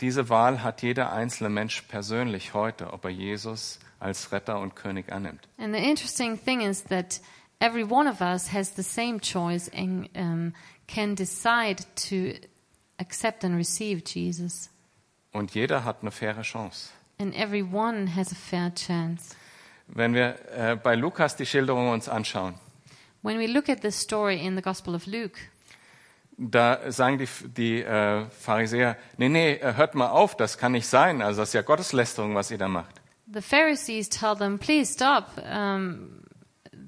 diese 0.00 0.28
Wahl 0.28 0.62
hat 0.62 0.82
jeder 0.82 1.12
einzelne 1.12 1.50
Mensch 1.50 1.82
persönlich 1.82 2.54
heute, 2.54 2.92
ob 2.92 3.04
er 3.04 3.10
Jesus 3.10 3.80
als 3.98 4.30
Retter 4.32 4.60
und 4.60 4.76
König 4.76 5.10
annimmt. 5.12 5.48
And 5.58 5.74
the 5.74 5.82
interesting 5.82 6.38
thing 6.38 6.60
is 6.60 6.84
that 6.84 7.20
every 7.60 7.84
one 7.84 8.08
of 8.08 8.20
us 8.20 8.52
has 8.52 8.74
the 8.76 8.82
same 8.82 9.20
choice 9.20 9.68
and 9.74 10.08
um, 10.16 10.54
can 10.86 11.14
decide 11.16 11.84
to 11.96 12.34
accept 13.02 13.44
and 13.44 13.56
receive 13.56 14.02
Jesus. 14.06 14.70
Und 15.32 15.54
jeder 15.54 15.84
hat 15.84 15.98
eine 16.02 16.10
faire 16.10 16.42
Chance. 16.42 16.90
And 17.18 17.34
everyone 17.34 18.14
has 18.16 18.32
a 18.32 18.34
fair 18.34 18.72
chance. 18.74 19.34
Wenn 19.88 20.14
wir 20.14 20.36
äh, 20.50 20.76
bei 20.76 20.94
Lukas 20.94 21.36
die 21.36 21.46
Schilderung 21.46 21.90
uns 21.90 22.08
anschauen, 22.08 22.54
When 23.22 23.38
we 23.38 23.46
look 23.46 23.68
at 23.68 23.82
the 23.82 23.90
story 23.92 24.44
in 24.44 24.56
the 24.56 24.62
Gospel 24.62 24.94
of 24.94 25.06
Luke, 25.06 25.38
da 26.36 26.90
sagen 26.90 27.18
die, 27.18 27.28
die 27.56 27.82
äh, 27.82 28.24
Pharisäer, 28.30 28.96
nee, 29.16 29.28
nee, 29.28 29.52
äh, 29.54 29.74
hört 29.76 29.94
mal 29.94 30.08
auf, 30.08 30.36
das 30.36 30.58
kann 30.58 30.72
nicht 30.72 30.86
sein. 30.88 31.22
Also 31.22 31.42
das 31.42 31.50
ist 31.50 31.54
ja 31.54 31.62
Gotteslästerung, 31.62 32.34
was 32.34 32.50
ihr 32.50 32.58
da 32.58 32.68
macht. 32.68 33.00
the 33.32 33.40
Pharisees 33.40 34.08
tell 34.08 34.34
them, 34.36 34.58
please 34.58 34.92
stop. 34.92 35.38
Um, 35.38 36.24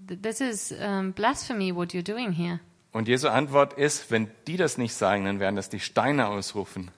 th- 0.08 0.20
this 0.20 0.40
is 0.40 0.72
um, 0.72 1.12
blasphemy 1.12 1.72
what 1.72 1.94
you're 1.94 2.02
doing 2.02 2.32
here. 2.32 2.60
Und 2.94 3.08
Jesu 3.08 3.26
Antwort 3.26 3.72
ist, 3.72 4.12
wenn 4.12 4.30
die 4.46 4.56
das 4.56 4.78
nicht 4.78 4.94
sagen, 4.94 5.24
dann 5.24 5.40
werden 5.40 5.56
das 5.56 5.68
die 5.68 5.80
Steine 5.80 6.28
ausrufen. 6.28 6.92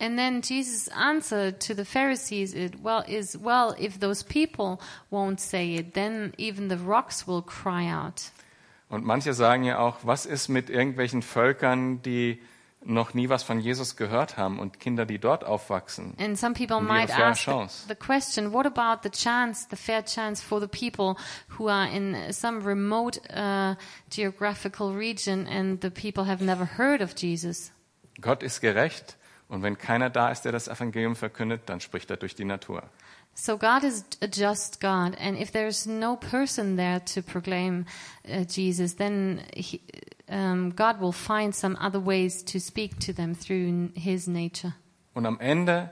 And 0.00 0.16
then 0.16 0.42
Jesus' 0.42 0.88
answer 0.88 1.56
to 1.56 1.74
the 1.74 1.84
Pharisees 1.84 2.54
it, 2.54 2.82
well, 2.82 3.04
is, 3.06 3.38
well, 3.40 3.72
if 3.80 4.00
those 4.00 4.24
people 4.24 4.78
won't 5.12 5.38
say 5.38 5.76
it, 5.76 5.94
then 5.94 6.32
even 6.38 6.68
the 6.68 6.76
rocks 6.76 7.28
will 7.28 7.42
cry 7.42 7.88
out. 7.88 8.32
Und 8.88 9.04
manche 9.04 9.32
sagen 9.32 9.62
ja 9.62 9.78
auch, 9.78 9.98
was 10.02 10.26
ist 10.26 10.48
mit 10.48 10.70
irgendwelchen 10.70 11.22
Völkern, 11.22 12.02
die 12.02 12.40
noch 12.84 13.14
nie 13.14 13.28
was 13.28 13.42
von 13.42 13.60
Jesus 13.60 13.96
gehört 13.96 14.36
haben 14.36 14.58
und 14.58 14.80
Kinder, 14.80 15.04
die 15.04 15.18
dort 15.18 15.44
aufwachsen? 15.44 16.14
And 16.18 16.38
some 16.38 16.54
people 16.54 16.80
might 16.80 17.10
ask 17.10 17.44
the, 17.44 17.50
chance. 17.50 17.86
the 17.88 17.94
question, 17.94 18.52
what 18.52 18.66
about 18.66 19.02
the 19.02 19.10
chance, 19.10 19.66
the 19.68 19.76
fair 19.76 20.02
chance 20.02 20.42
for 20.42 20.60
the 20.60 20.68
people 20.68 21.16
who 21.58 21.68
are 21.68 21.88
in 21.88 22.32
some 22.32 22.64
remote 22.64 23.20
uh, 23.30 23.74
geographical 24.10 24.94
region 24.94 25.46
and 25.46 25.82
the 25.82 25.90
people 25.90 26.24
have 26.24 26.42
never 26.42 26.66
heard 26.78 27.02
of 27.02 27.14
Jesus? 27.16 27.72
Gott 28.20 28.42
ist 28.42 28.60
gerecht 28.60 29.16
und 29.48 29.62
wenn 29.62 29.78
keiner 29.78 30.10
da 30.10 30.30
ist, 30.30 30.42
der 30.42 30.52
das 30.52 30.68
Evangelium 30.68 31.16
verkündet, 31.16 31.62
dann 31.66 31.80
spricht 31.80 32.10
er 32.10 32.16
durch 32.16 32.34
die 32.34 32.44
Natur. 32.44 32.82
So 33.34 33.56
God 33.56 33.84
is 33.84 34.04
a 34.20 34.26
just 34.26 34.80
God, 34.80 35.16
and 35.16 35.40
if 35.40 35.52
there's 35.52 35.86
no 35.86 36.16
person 36.16 36.76
there 36.76 37.00
to 37.14 37.22
proclaim 37.22 37.86
uh, 38.28 38.44
Jesus, 38.44 38.96
then 38.96 39.42
he, 39.54 39.80
um, 40.28 40.74
God 40.74 41.00
will 41.00 41.12
find 41.12 41.54
some 41.54 41.76
other 41.80 42.04
ways 42.04 42.44
to 42.44 42.58
speak 42.58 42.98
to 43.00 43.12
them 43.12 43.34
through 43.34 43.90
His 43.94 44.26
nature. 44.26 44.74
Und 45.14 45.26
am 45.26 45.40
Ende 45.40 45.90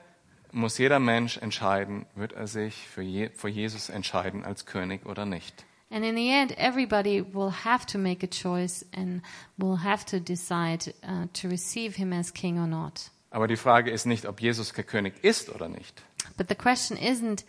muss 0.53 0.79
jeder 0.79 1.01
Mensch 1.01 1.37
entscheiden, 1.39 2.07
wird 2.15 2.33
er 2.33 2.47
sich 2.47 2.75
für, 2.89 3.03
Je 3.03 3.31
für 3.35 3.49
Jesus 3.49 3.89
entscheiden 3.89 4.45
als 4.45 4.67
König 4.67 5.07
oder 5.07 5.27
nicht. 5.27 5.65
And 5.91 6.05
in 6.05 6.17
the 6.17 6.31
end, 6.31 6.53
everybody 6.59 7.23
will 7.23 7.51
have 7.65 7.87
to 7.87 7.99
make 7.99 8.25
a 8.25 8.29
choice 8.29 8.85
and 8.93 9.23
will 9.57 9.77
have 9.85 10.05
to 10.07 10.19
decide 10.19 10.93
uh, 11.05 11.27
to 11.33 11.49
receive 11.49 11.97
Him 11.97 12.13
as 12.13 12.33
King 12.33 12.59
or 12.59 12.67
not. 12.67 13.11
Aber 13.31 13.47
die 13.47 13.57
Frage 13.57 13.91
ist 13.91 14.07
nicht, 14.07 14.27
ob 14.27 14.41
Jesus 14.41 14.73
der 14.73 14.85
König 14.85 15.23
ist 15.23 15.55
oder 15.55 15.69
nicht. 15.69 16.03
But 16.37 16.49
the 16.49 16.55
question 16.55 16.97
isn't 16.99 17.45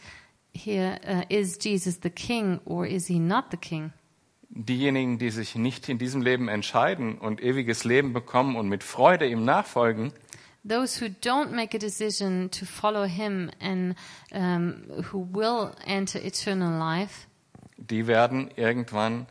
here: 0.54 1.00
uh, 1.08 1.23
is 1.30 1.58
Jesus 1.60 2.00
the 2.04 2.10
King 2.10 2.60
or 2.65 2.86
is 2.86 3.08
He 3.08 3.19
not 3.19 3.45
the 3.52 3.58
King? 3.58 3.91
Diejenigen, 4.65 5.20
die 5.20 5.30
sich 5.30 5.56
nicht 5.56 5.88
in 5.88 5.98
diesem 5.98 6.22
Leben 6.22 6.48
entscheiden 6.48 7.17
und 7.17 7.41
ewiges 7.41 7.84
Leben 7.84 8.12
bekommen 8.13 8.56
und 8.56 8.67
mit 8.67 8.84
Freude 8.84 9.28
ihm 9.28 9.46
nachfolgen, 9.46 10.12
Those 10.67 11.00
who 11.00 11.06
don't 11.06 11.52
make 11.52 11.74
a 11.74 11.80
decision 11.80 12.50
to 12.52 12.65
follow 12.65 13.06
him 13.06 13.50
and 13.62 13.96
um, 14.34 14.84
who 15.12 15.26
will 15.32 15.72
enter 15.86 16.22
eternal 16.22 16.78
life, 16.78 17.28
die 17.78 18.06
werden 18.08 18.50
irgendwann 18.58 19.28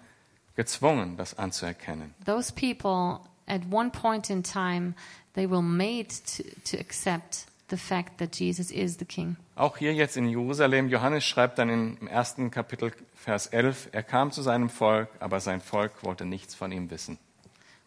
gezwungen, 0.54 1.16
das 1.18 1.36
anzuerkennen. 1.38 2.14
those 2.24 2.50
people 2.52 3.20
at 3.46 3.60
one 3.70 3.90
point 3.90 4.30
in 4.30 4.42
time, 4.42 4.94
they 5.34 5.46
will 5.46 5.60
made 5.62 6.08
to, 6.08 6.42
to 6.64 6.78
accept 6.78 7.46
the 7.68 7.76
fact 7.76 8.18
that 8.18 8.38
Jesus 8.38 8.70
is 8.70 8.98
the 8.98 9.04
King. 9.04 9.36
Auch 9.56 9.76
hier 9.76 9.94
jetzt 9.94 10.16
in 10.16 10.28
Jerusalem, 10.28 10.88
Johannes 10.88 11.24
schreibt 11.24 11.58
dann 11.58 11.68
im 11.68 12.06
ersten 12.06 12.50
Kapitel, 12.50 12.92
Vers 13.14 13.46
11, 13.48 13.88
er 13.92 14.02
kam 14.02 14.30
zu 14.30 14.42
seinem 14.42 14.68
Volk, 14.68 15.08
aber 15.18 15.40
sein 15.40 15.60
Volk 15.60 16.04
wollte 16.04 16.24
nichts 16.24 16.54
von 16.54 16.72
ihm 16.72 16.90
wissen. 16.90 17.18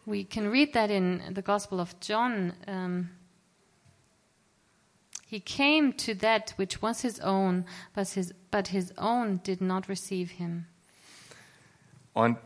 We 0.06 0.24
can 0.24 0.48
read 0.50 0.72
that 0.72 0.90
in 0.90 1.22
the 1.34 1.42
Gospel 1.42 1.78
of 1.78 1.94
John. 2.02 2.52
Um, 2.66 3.10
he 5.26 5.40
came 5.40 5.96
to 5.96 6.14
that 6.14 6.54
which 6.58 6.82
was 6.82 7.02
his 7.02 7.20
own, 7.20 7.64
but 7.94 8.08
his, 8.08 8.34
but 8.50 8.68
his 8.68 8.92
own 8.98 9.40
did 9.44 9.60
not 9.60 9.88
receive 9.88 10.32
him. 10.32 10.66
Und 12.12 12.38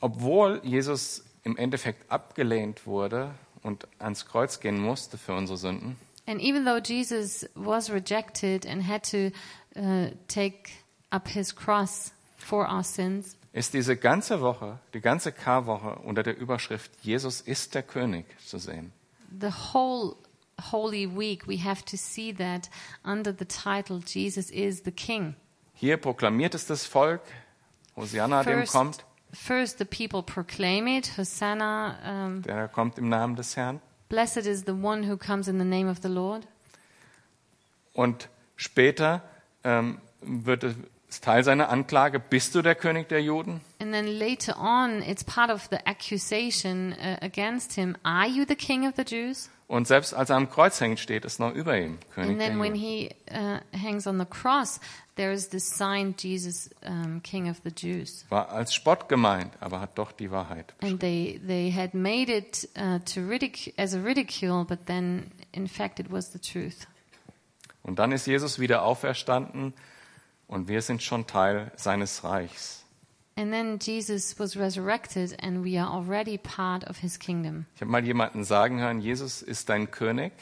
obwohl 0.00 0.60
Jesus 0.64 1.24
im 1.42 1.56
Endeffekt 1.56 2.10
abgelehnt 2.10 2.86
wurde 2.86 3.34
und 3.62 3.86
ans 3.98 4.24
Kreuz 4.24 4.60
gehen 4.60 4.80
musste 4.80 5.18
für 5.18 5.34
unsere 5.34 5.58
Sünden, 5.58 5.96
And 6.30 6.40
even 6.40 6.64
though 6.64 6.78
Jesus 6.78 7.44
was 7.56 7.90
rejected 7.90 8.64
and 8.64 8.82
had 8.82 9.02
to 9.10 9.32
uh, 9.74 10.10
take 10.28 10.70
up 11.10 11.26
his 11.26 11.52
cross 11.52 12.12
for 12.36 12.68
our 12.68 12.84
sins, 12.84 13.36
ist 13.52 13.74
diese 13.74 13.96
ganze 13.96 14.40
Woche, 14.40 14.78
die 14.94 15.00
ganze 15.00 15.32
Karwoche 15.32 15.98
unter 16.04 16.22
der 16.22 16.38
Überschrift 16.38 16.92
Jesus 17.02 17.40
ist 17.40 17.74
der 17.74 17.82
König 17.82 18.26
zu 18.46 18.58
sehen. 18.58 18.92
the 19.40 19.50
whole 19.50 20.14
Holy 20.70 21.06
Week 21.06 21.48
we 21.48 21.56
have 21.56 21.84
to 21.86 21.96
see 21.96 22.32
that 22.32 22.70
under 23.04 23.32
the 23.32 23.44
title 23.44 23.98
Jesus 23.98 24.50
is 24.50 24.82
the 24.84 24.92
King. 24.92 25.34
Hier 25.74 25.96
proklamiert 25.96 26.54
es 26.54 26.64
das 26.64 26.86
Volk, 26.86 27.22
Hosianna 27.96 28.44
dem 28.44 28.66
kommt, 28.66 29.04
first 29.32 29.78
the 29.78 29.84
people 29.84 30.22
proclaim 30.22 30.86
it, 30.86 31.18
Hosanna, 31.18 31.96
um, 32.06 32.42
der 32.42 32.68
kommt 32.68 32.98
im 32.98 33.08
Namen 33.08 33.34
des 33.34 33.56
Herrn. 33.56 33.80
Blessed 34.10 34.46
is 34.46 34.64
the 34.64 34.74
one 34.74 35.08
who 35.08 35.16
comes 35.16 35.48
in 35.48 35.58
the 35.58 35.64
name 35.64 35.88
of 35.88 36.00
the 36.02 36.08
Lord. 36.08 36.46
Und 37.94 38.28
später 38.56 39.22
ähm, 39.64 39.98
wird 40.20 40.64
es 40.64 41.20
Teil 41.20 41.42
seiner 41.42 41.70
Anklage, 41.70 42.20
bist 42.20 42.54
du 42.54 42.62
der 42.62 42.74
König 42.74 43.08
der 43.08 43.22
Juden? 43.22 43.60
And 43.80 43.92
then 43.92 44.06
later 44.06 44.56
on, 44.58 45.02
it's 45.02 45.24
part 45.24 45.50
of 45.50 45.68
the 45.70 45.78
accusation 45.86 46.92
uh, 46.92 47.16
against 47.20 47.72
him. 47.72 47.96
Are 48.04 48.28
you 48.28 48.44
the 48.44 48.54
king 48.54 48.86
of 48.86 48.94
the 48.96 49.04
Jews? 49.04 49.50
Und 49.70 49.86
selbst 49.86 50.14
als 50.14 50.30
er 50.30 50.36
am 50.36 50.50
Kreuz 50.50 50.80
hängt, 50.80 50.98
steht 50.98 51.24
es 51.24 51.38
noch 51.38 51.54
über 51.54 51.78
ihm, 51.78 52.00
König 52.12 52.30
And 52.30 52.40
then 52.40 52.58
when 52.58 52.74
he 52.74 53.14
uh, 53.30 53.60
hangs 53.72 54.04
on 54.08 54.18
the 54.18 54.24
cross, 54.24 54.80
there 55.14 55.32
is 55.32 55.48
this 55.48 55.64
sign, 55.64 56.12
Jesus, 56.18 56.70
um, 56.84 57.22
King 57.22 57.48
of 57.48 57.60
the 57.62 57.70
Jews. 57.70 58.26
War 58.30 58.48
als 58.48 58.74
Spott 58.74 59.08
gemeint, 59.08 59.52
aber 59.60 59.80
hat 59.80 59.96
doch 59.96 60.10
die 60.10 60.32
Wahrheit. 60.32 60.74
And 60.82 60.98
they, 60.98 61.40
they 61.46 61.70
had 61.70 61.94
made 61.94 62.32
it 62.32 62.68
uh, 62.76 62.98
to 63.14 63.20
ridic- 63.20 63.72
as 63.78 63.94
a 63.94 64.00
ridicule, 64.02 64.64
but 64.64 64.86
then 64.86 65.30
in 65.52 65.68
fact 65.68 66.00
it 66.00 66.10
was 66.10 66.32
the 66.32 66.40
truth. 66.40 66.88
Und 67.84 68.00
dann 68.00 68.10
ist 68.10 68.26
Jesus 68.26 68.58
wieder 68.58 68.82
auferstanden 68.82 69.72
und 70.48 70.66
wir 70.66 70.82
sind 70.82 71.00
schon 71.00 71.28
Teil 71.28 71.70
seines 71.76 72.24
Reichs. 72.24 72.79
And 73.40 73.50
then 73.50 73.78
Jesus 73.78 74.38
was 74.38 74.54
resurrected, 74.54 75.34
and 75.38 75.64
we 75.64 75.78
are 75.78 75.88
already 75.88 76.36
part 76.36 76.84
of 76.84 76.98
his 76.98 77.18
kingdom. 77.18 77.64
Ich 77.74 77.80
habe 77.80 77.90
mal 77.90 78.04
jemanden 78.04 78.44
sagen 78.44 78.80
hören, 78.80 79.00
Jesus 79.00 79.40
ist 79.40 79.70
dein 79.70 79.90
König, 79.90 80.32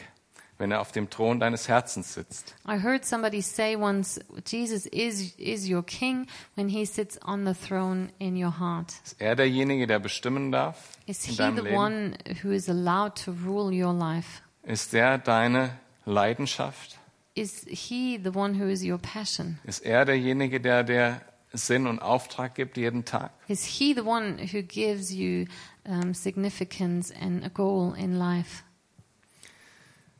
wenn 0.59 0.73
er 0.73 0.81
auf 0.81 0.91
dem 0.91 1.09
Thron 1.09 1.39
deines 1.39 1.69
Herzens 1.69 2.15
sitzt. 2.15 2.57
I 2.67 2.83
heard 2.83 3.05
somebody 3.05 3.41
say 3.41 3.77
once, 3.77 4.19
Jesus 4.45 4.85
is, 4.87 5.33
is 5.37 5.71
your 5.71 5.85
king 5.85 6.27
when 6.57 6.69
he 6.69 6.85
sits 6.85 7.17
on 7.23 7.45
the 7.45 7.55
throne 7.55 8.11
in 8.19 8.35
your 8.35 8.59
heart. 8.59 8.93
Ist 9.05 9.21
er 9.21 9.37
derjenige, 9.37 9.87
der 9.87 10.01
bestimmen 10.01 10.51
darf 10.51 10.99
Is 11.07 11.23
he 11.23 11.37
the 11.37 11.63
Leben? 11.63 11.77
one 11.77 12.17
who 12.43 12.51
is 12.51 12.69
allowed 12.69 13.15
to 13.15 13.31
rule 13.31 13.73
your 13.73 13.93
life? 13.93 14.43
Ist 14.65 14.93
er 14.93 15.19
deine 15.19 15.71
Leidenschaft? 16.05 16.99
Is 17.37 17.65
he 17.69 18.19
the 18.21 18.35
one 18.35 18.59
who 18.61 18.67
is 18.67 18.83
your 18.83 18.99
passion? 18.99 19.61
Ist 19.63 19.85
er 19.85 20.05
derjenige, 20.05 20.61
der 20.61 20.83
dir 20.83 21.21
Sinn 21.53 21.87
und 21.87 22.01
Auftrag 22.01 22.55
gibt 22.55 22.77
jeden 22.77 23.05
Tag? 23.05 23.31
Is 23.49 23.65
he 23.65 23.95
the 23.95 24.03
one 24.03 24.39
who 24.53 24.63
gives 24.63 25.11
you 25.11 25.47
um, 25.85 26.15
significance 26.15 27.13
and 27.21 27.45
a 27.45 27.49
goal 27.49 27.95
in 27.97 28.15
life? 28.17 28.63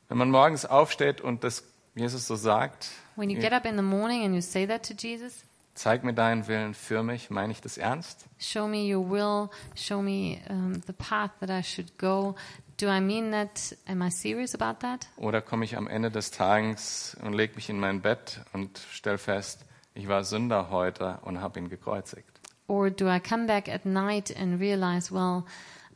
Wenn 0.09 0.19
man 0.19 0.31
morgens 0.31 0.65
aufsteht 0.65 1.21
und 1.21 1.45
das 1.45 1.65
Jesus 1.95 2.27
so 2.27 2.37
sagt, 2.37 2.89
When 3.17 3.31
you 3.31 3.39
get 3.41 3.53
up 3.53 3.67
in 3.67 3.77
the 3.77 3.83
morning 3.83 4.25
and 4.25 4.35
you 4.35 4.41
say 4.41 4.67
that 4.67 4.87
to 4.87 4.95
Jesus, 4.95 5.43
zeig 5.75 6.05
mir 6.05 6.15
deinen 6.15 6.47
Willen 6.47 6.73
für 6.73 7.03
mich, 7.03 7.31
meine 7.31 7.53
ich 7.53 7.61
das 7.61 7.77
ernst? 7.77 8.25
show 8.39 8.67
me 8.67 8.95
your 8.95 9.11
will, 9.11 9.51
show 9.75 10.01
me 10.01 10.39
um, 10.49 10.81
the 10.87 10.93
path 10.93 11.33
that 11.41 11.51
I 11.51 11.63
should 11.63 11.99
go. 11.99 12.37
Do 12.79 12.89
I 12.89 13.01
mean 13.01 13.33
that? 13.33 13.77
Am 13.87 14.01
I 14.03 14.11
serious 14.11 14.55
about 14.55 14.81
that? 14.81 15.09
Oder 15.17 15.43
komme 15.43 15.65
ich 15.65 15.77
am 15.77 15.89
Ende 15.89 16.11
des 16.11 16.31
Tages 16.31 17.17
und 17.23 17.33
lege 17.33 17.57
mich 17.57 17.69
in 17.69 17.81
mein 17.81 18.01
Bett 18.01 18.41
und 18.53 18.81
stell 18.93 19.19
fest, 19.19 19.65
ich 19.99 20.07
war 20.09 20.23
Sünder 20.23 20.71
heute 20.71 21.19
und 21.23 21.41
habe 21.41 21.59
ihn 21.59 21.69
gekreuzigt? 21.69 22.29
Or 22.69 22.89
do 22.91 23.09
I 23.11 23.19
come 23.19 23.47
back 23.47 23.69
at 23.69 23.85
night 23.85 24.35
and 24.37 24.61
realize, 24.61 25.13
well, 25.13 25.45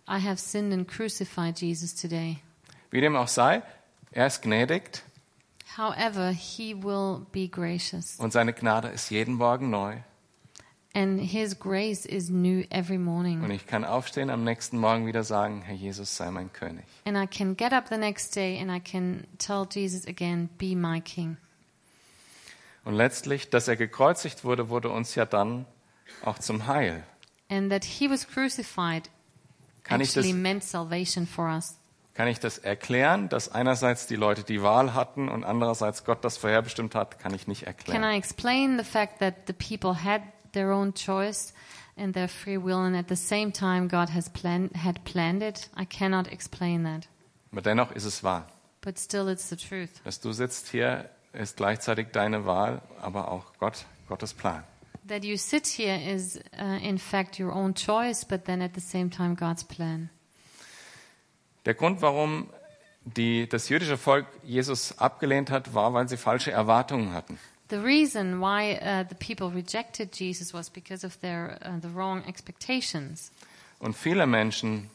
I 0.09 0.19
have 0.19 0.39
sinned 0.39 0.73
and 0.73 0.89
crucified 0.89 1.59
Jesus 1.61 1.95
today? 1.95 2.39
Wie 2.91 3.01
dem 3.01 3.15
auch 3.15 3.29
sei, 3.29 3.63
er 4.11 4.27
ist 4.27 4.43
gnädig 4.43 5.03
However, 5.79 6.31
he 6.33 6.75
will 6.75 7.25
be 7.33 7.49
gracious, 7.49 8.17
und 8.19 8.33
seine 8.33 8.53
Gnade 8.53 8.89
ist 8.89 9.11
jeden 9.11 9.35
Morgen 9.37 9.71
neu. 9.71 9.97
and 10.95 11.19
his 11.21 11.59
grace 11.59 12.05
is 12.05 12.29
new 12.29 12.65
every 12.71 12.97
Und 12.97 13.05
morning. 13.05 13.51
ich 13.51 13.67
kann 13.67 13.85
aufstehen 13.85 14.29
am 14.29 14.45
nächsten 14.45 14.77
Morgen 14.79 15.07
wieder 15.07 15.25
sagen, 15.25 15.63
Herr 15.63 15.75
Jesus 15.75 16.15
sei 16.17 16.31
mein 16.31 16.53
König. 16.53 16.85
And 17.07 17.17
I 17.17 17.27
can 17.27 17.57
get 17.57 17.73
up 17.73 17.89
the 17.89 17.97
next 17.97 18.35
day 18.37 18.61
and 18.61 18.71
I 18.71 18.81
can 18.81 19.27
tell 19.39 19.67
Jesus 19.71 20.07
again, 20.07 20.51
be 20.59 20.75
my 20.77 21.01
king. 21.01 21.37
Und 22.85 22.95
letztlich, 22.95 23.51
dass 23.51 23.69
er 23.69 23.77
gekreuzigt 23.77 24.45
wurde, 24.45 24.69
wurde 24.69 24.89
uns 24.91 25.15
ja 25.15 25.25
dann 25.25 25.67
auch 26.25 26.39
zum 26.39 26.67
Heil. 26.67 27.05
And 27.49 27.71
that 27.71 27.85
he 27.85 28.09
was 28.11 28.27
crucified 28.27 29.09
Kann 29.85 30.01
ich 30.01 30.09
das, 30.15 30.25
actually 30.25 30.33
meant 30.41 30.65
salvation 30.65 31.27
for 31.27 31.47
us. 31.47 31.77
kann 32.15 32.29
ich 32.29 32.41
das 32.41 32.59
erklären, 32.59 33.29
dass 33.29 33.51
einerseits 33.51 34.07
die 34.07 34.17
Leute 34.17 34.43
die 34.43 34.63
Wahl 34.63 34.95
hatten 34.95 35.29
und 35.29 35.45
andererseits 35.45 36.05
Gott 36.05 36.25
das 36.25 36.37
vorherbestimmt 36.39 36.95
hat? 36.95 37.19
Kann 37.19 37.35
ich 37.35 37.47
nicht 37.47 37.63
Can 37.65 37.69
erklären. 37.75 38.03
I 38.05 38.17
explain 38.17 38.79
the 38.79 38.85
fact 38.85 39.19
that 39.21 39.35
the 39.47 39.53
people 39.53 40.03
had 40.05 40.23
their 40.53 40.73
own 40.73 40.93
choice 40.95 41.53
and 41.97 42.15
their 42.15 42.29
free 42.29 42.59
will, 42.63 42.75
and 42.77 42.97
at 42.97 43.07
the 43.09 43.17
same 43.17 43.53
time 43.53 43.87
God 43.89 44.11
has 44.15 44.29
planned 44.31 44.71
had 44.77 45.05
planned 45.05 45.43
it? 45.43 45.71
I 45.79 45.85
cannot 45.87 46.27
explain 46.33 46.85
that, 46.85 47.07
Aber 47.53 47.63
dennoch 47.63 47.93
ist 47.93 48.05
es 48.05 48.23
wahr. 48.25 48.47
but 48.81 48.99
still, 48.99 49.29
it's 49.29 49.49
the 49.49 49.57
truth. 49.57 49.91
Dass 50.05 50.21
du 50.21 50.33
sitzt 50.33 50.69
hier, 50.69 51.09
ist 51.33 51.57
gleichzeitig 51.57 52.09
deine 52.13 52.47
Wahl, 52.47 52.83
aber 53.01 53.31
auch 53.31 53.45
Gott, 53.59 53.87
Gottes 54.09 54.35
Plan. 54.35 54.65
That 55.09 55.25
you 55.25 55.37
sit 55.37 55.67
here 55.67 55.99
is, 55.99 56.39
uh, 56.59 56.79
in 56.83 56.99
fact, 56.99 57.41
your 57.41 57.53
own 57.53 57.75
choice, 57.75 58.25
but 58.25 58.45
then 58.45 58.63
at 58.63 58.75
the 58.75 58.81
same 58.81 59.11
time, 59.11 59.35
God's 59.35 59.65
plan. 59.65 60.11
Der 61.65 61.75
Grund, 61.75 62.03
warum 62.03 62.49
die, 63.05 63.49
das 63.49 63.69
jüdische 63.69 63.97
Volk 63.97 64.27
Jesus 64.45 64.99
abgelehnt 64.99 65.51
hat, 65.51 65.75
war, 65.75 65.93
weil 65.93 66.09
sie 66.09 66.17
falsche 66.17 66.53
Erwartungen 66.53 67.13
hatten. 67.13 67.39
The 67.69 67.79
reason 67.79 68.41
why 68.41 68.79
uh, 68.81 69.05
the 69.09 69.15
people 69.15 69.49
rejected 69.49 70.15
Jesus 70.15 70.53
was 70.53 70.69
because 70.69 71.07
of 71.07 71.17
their 71.21 71.59
uh, 71.65 71.81
the 71.81 71.93
wrong 71.95 72.23
expectations. 72.27 73.33
Und 73.79 73.97
viele 73.97 74.27
Menschen 74.27 74.91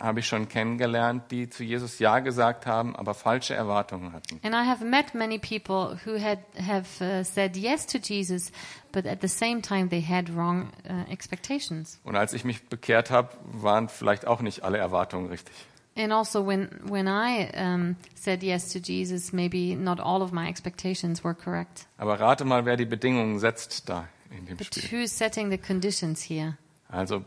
habe 0.00 0.20
ich 0.20 0.26
schon 0.26 0.48
kennengelernt, 0.48 1.30
die 1.30 1.48
zu 1.48 1.64
Jesus 1.64 1.98
Ja 1.98 2.20
gesagt 2.20 2.66
haben, 2.66 2.94
aber 2.96 3.14
falsche 3.14 3.54
Erwartungen 3.54 4.12
hatten. 4.12 4.40
And 4.42 4.54
I 4.54 4.68
have 4.68 4.84
met 4.84 5.14
many 5.14 5.38
people 5.38 5.98
who 6.04 6.20
had 6.20 6.38
have 6.66 7.02
uh, 7.04 7.24
said 7.24 7.56
yes 7.56 7.86
to 7.86 7.98
Jesus, 7.98 8.52
but 8.92 9.06
at 9.06 9.20
the 9.20 9.28
same 9.28 9.60
time 9.62 9.88
they 9.88 10.02
had 10.02 10.34
wrong 10.34 10.70
uh, 10.88 11.10
expectations. 11.10 12.00
Und 12.04 12.16
als 12.16 12.32
ich 12.32 12.44
mich 12.44 12.68
bekehrt 12.68 13.10
habe, 13.10 13.30
waren 13.44 13.88
vielleicht 13.88 14.26
auch 14.26 14.40
nicht 14.40 14.62
alle 14.64 14.78
Erwartungen 14.78 15.28
richtig. 15.28 15.54
And 15.96 16.12
also, 16.12 16.46
when 16.46 16.68
when 16.84 17.08
I 17.08 17.48
um, 17.56 17.96
said 18.14 18.44
yes 18.44 18.68
to 18.72 18.78
Jesus, 18.78 19.32
maybe 19.32 19.74
not 19.74 19.98
all 19.98 20.22
of 20.22 20.30
my 20.30 20.48
expectations 20.48 21.24
were 21.24 21.34
correct. 21.34 21.86
Aber 21.96 22.20
rate 22.20 22.44
mal, 22.44 22.64
wer 22.64 22.76
die 22.76 22.84
Bedingungen 22.84 23.40
setzt 23.40 23.88
da 23.88 24.06
in 24.30 24.46
dem 24.46 24.56
But 24.56 24.66
Spiel. 24.74 25.00
who's 25.02 25.10
setting 25.10 25.50
the 25.50 25.58
conditions 25.58 26.22
here? 26.22 26.56
Also 26.88 27.24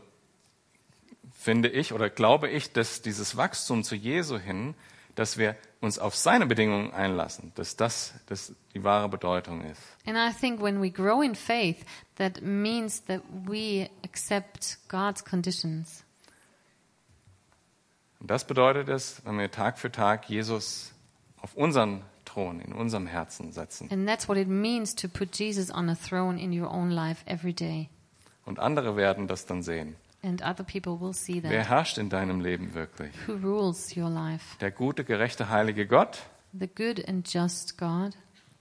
finde 1.42 1.68
ich 1.68 1.92
oder 1.92 2.08
glaube 2.08 2.48
ich, 2.48 2.72
dass 2.72 3.02
dieses 3.02 3.36
Wachstum 3.36 3.82
zu 3.82 3.94
Jesu 3.94 4.38
hin, 4.38 4.74
dass 5.14 5.36
wir 5.36 5.56
uns 5.80 5.98
auf 5.98 6.14
seine 6.14 6.46
Bedingungen 6.46 6.92
einlassen, 6.92 7.52
dass 7.56 7.76
das, 7.76 8.14
das 8.26 8.54
die 8.74 8.84
wahre 8.84 9.08
Bedeutung 9.08 9.62
ist. 9.64 9.80
And 10.06 10.16
I 10.16 10.32
think 10.32 10.62
when 10.62 10.80
we 10.80 10.90
grow 10.90 11.22
in 11.22 11.34
faith, 11.34 11.84
that 12.16 12.40
means 12.40 13.04
that 13.04 13.22
we 13.44 13.90
accept 14.04 14.78
God's 14.88 15.24
conditions. 15.24 16.04
Und 18.20 18.30
das 18.30 18.46
bedeutet 18.46 18.88
es, 18.88 19.20
wenn 19.24 19.36
wir 19.38 19.50
Tag 19.50 19.78
für 19.78 19.90
Tag 19.90 20.28
Jesus 20.30 20.92
auf 21.40 21.54
unseren 21.54 22.02
Thron, 22.24 22.60
in 22.60 22.72
unserem 22.72 23.08
Herzen 23.08 23.52
setzen. 23.52 23.90
And 23.90 24.06
that's 24.06 24.28
what 24.28 24.38
it 24.38 24.48
means 24.48 24.94
to 24.94 25.08
put 25.08 25.36
Jesus 25.36 25.70
on 25.70 25.88
a 25.88 25.96
throne 25.96 26.40
in 26.40 26.58
your 26.58 26.70
own 26.70 26.90
life 26.90 27.24
every 27.26 27.52
day. 27.52 27.88
Und 28.44 28.60
andere 28.60 28.96
werden 28.96 29.26
das 29.26 29.46
dann 29.46 29.62
sehen. 29.62 29.96
And 30.24 30.40
other 30.42 30.64
people 30.64 31.00
will 31.00 31.12
see 31.12 31.40
that. 31.40 31.50
Wer 31.50 31.68
herrscht 31.68 31.98
in 31.98 32.08
deinem 32.08 32.40
Leben 32.40 32.74
wirklich? 32.74 33.12
Who 33.26 33.32
rules 33.34 33.96
your 33.96 34.08
life? 34.08 34.56
Der 34.60 34.70
gute, 34.70 35.04
gerechte, 35.04 35.48
heilige 35.48 35.86
Gott 35.86 36.22
The 36.58 36.68
good 36.68 37.08
and 37.08 37.26
just 37.26 37.76
God, 37.78 38.14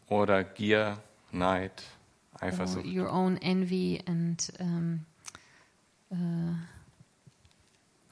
oder 0.07 0.43
Gier, 0.43 0.97
Neid, 1.31 1.83
or 2.35 2.43
Eifersucht? 2.43 2.85
your 2.85 3.09
own 3.11 3.37
envy 3.37 4.01
and 4.07 4.41
um, 4.59 5.05
uh, 6.11 6.55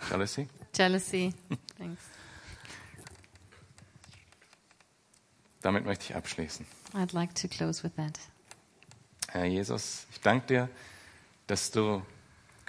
Jealousy? 0.10 0.48
jealousy? 0.74 1.34
Thanks. 1.78 2.02
Damit 5.62 5.86
möchte 5.86 6.06
ich 6.06 6.16
abschließen. 6.16 6.66
I'd 6.94 7.14
like 7.14 7.34
to 7.36 7.48
close 7.48 7.84
with 7.84 7.96
that. 7.96 8.20
Herr 9.30 9.46
Jesus, 9.46 10.08
ich 10.12 10.22
danke 10.22 10.46
dir, 10.48 10.70
dass 11.48 11.72
du 11.72 12.02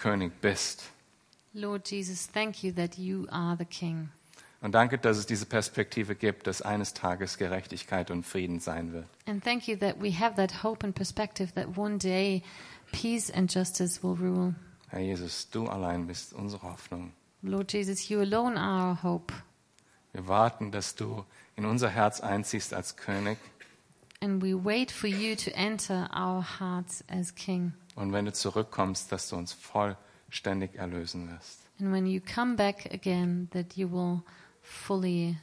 König 0.00 0.32
bist. 0.40 0.84
Lord 1.52 1.90
Jesus, 1.90 2.30
thank 2.30 2.62
you 2.62 2.72
that 2.72 2.96
you 2.96 3.26
are 3.30 3.56
the 3.56 3.64
King. 3.64 4.10
Und 4.62 4.72
danke, 4.72 4.98
dass 4.98 5.16
es 5.16 5.26
diese 5.26 5.46
Perspektive 5.46 6.14
gibt, 6.14 6.46
dass 6.46 6.60
eines 6.60 6.92
Tages 6.92 7.38
Gerechtigkeit 7.38 8.10
und 8.10 8.24
Frieden 8.24 8.60
sein 8.60 8.92
wird. 8.92 9.06
And 9.26 9.42
thank 9.42 9.66
you 9.66 9.76
that 9.76 10.00
we 10.00 10.12
have 10.12 10.36
that 10.36 10.62
hope 10.62 10.84
and 10.84 10.94
perspective 10.94 11.52
that 11.54 11.76
one 11.76 11.98
day 11.98 12.42
peace 12.92 13.30
and 13.30 13.52
justice 13.52 14.02
will 14.02 14.16
rule. 14.16 14.54
Herr 14.88 15.00
Jesus, 15.00 15.48
du 15.50 15.66
allein 15.66 16.06
bist 16.06 16.32
unsere 16.32 16.62
Hoffnung. 16.62 17.12
Lord 17.42 17.72
Jesus, 17.72 18.08
you 18.08 18.20
alone 18.20 18.60
are 18.60 18.90
our 18.90 19.02
hope. 19.02 19.32
Wir 20.12 20.26
warten, 20.28 20.72
dass 20.72 20.94
du 20.94 21.24
in 21.56 21.64
unser 21.64 21.88
Herz 21.88 22.20
einziehst 22.20 22.74
als 22.74 22.96
König. 22.96 23.38
And 24.22 24.42
we 24.42 24.54
wait 24.54 24.90
for 24.90 25.08
you 25.08 25.34
to 25.36 25.50
enter 25.54 26.08
our 26.14 26.42
hearts 26.42 27.02
as 27.08 27.34
King. 27.34 27.72
Und 27.94 28.12
wenn 28.12 28.26
du 28.26 28.32
zurückkommst, 28.32 29.10
dass 29.10 29.28
du 29.28 29.36
uns 29.36 29.52
vollständig 29.52 30.74
erlösen 30.76 31.30
wirst. 31.30 31.60
And 31.80 31.92
when 31.92 32.06
you 32.06 32.20
come 32.20 32.56
back 32.56 32.92
again, 32.92 33.48
that 33.52 33.76
you 33.76 33.90
will 33.90 34.22
fully 34.62 35.36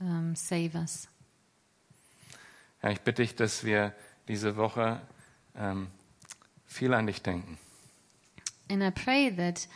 um, 0.00 0.34
save 0.36 0.74
us. 0.74 1.08
Herr, 2.80 2.92
ich 2.92 3.00
bitte 3.00 3.22
dich, 3.22 3.34
dass 3.34 3.64
wir 3.64 3.94
diese 4.28 4.56
Woche 4.56 5.00
ähm, 5.56 5.88
viel 6.66 6.92
an 6.94 7.06
dich 7.06 7.22
denken. 7.22 7.58
And 8.70 8.82
I 8.82 8.90
pray 8.90 9.30
that 9.34 9.66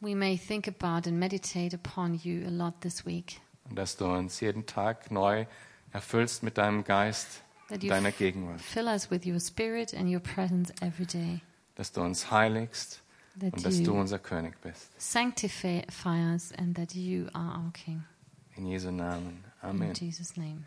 we 0.00 0.14
may 0.14 0.36
think 0.36 0.68
about 0.68 1.08
and 1.08 1.18
meditate 1.18 1.74
upon 1.74 2.14
you 2.14 2.46
a 2.46 2.50
lot 2.50 2.80
this 2.82 3.06
week. 3.06 3.40
und 3.68 3.76
dass 3.76 3.96
du 3.96 4.06
uns 4.06 4.40
jeden 4.40 4.66
Tag 4.66 5.10
neu 5.10 5.46
erfüllst 5.92 6.42
mit 6.42 6.58
deinem 6.58 6.84
Geist, 6.84 7.42
deiner 7.68 8.12
Gegenwart, 8.12 8.60
fill 8.60 8.86
us 8.88 9.10
with 9.10 9.26
your 9.26 9.40
spirit 9.40 9.92
and 9.94 10.08
your 10.08 10.20
presence 10.20 10.72
every 10.80 11.06
day. 11.06 11.40
dass 11.74 11.92
du 11.92 12.00
uns 12.02 12.30
heiligst 12.30 13.02
That 13.38 13.52
und 13.54 13.66
dass 13.66 13.76
du 13.82 13.92
you 13.92 14.00
unser 14.00 14.18
König 14.18 14.54
bist. 14.62 14.90
sanctify 14.98 15.82
us 16.34 16.52
and 16.52 16.74
that 16.76 16.94
you 16.94 17.26
are 17.34 17.58
our 17.58 17.72
King. 17.72 18.04
In 18.56 18.66
Jesu 18.66 18.90
Namen. 18.90 19.44
In 19.62 19.68
Amen. 19.68 19.92
Jesus' 19.94 20.36
name. 20.36 20.64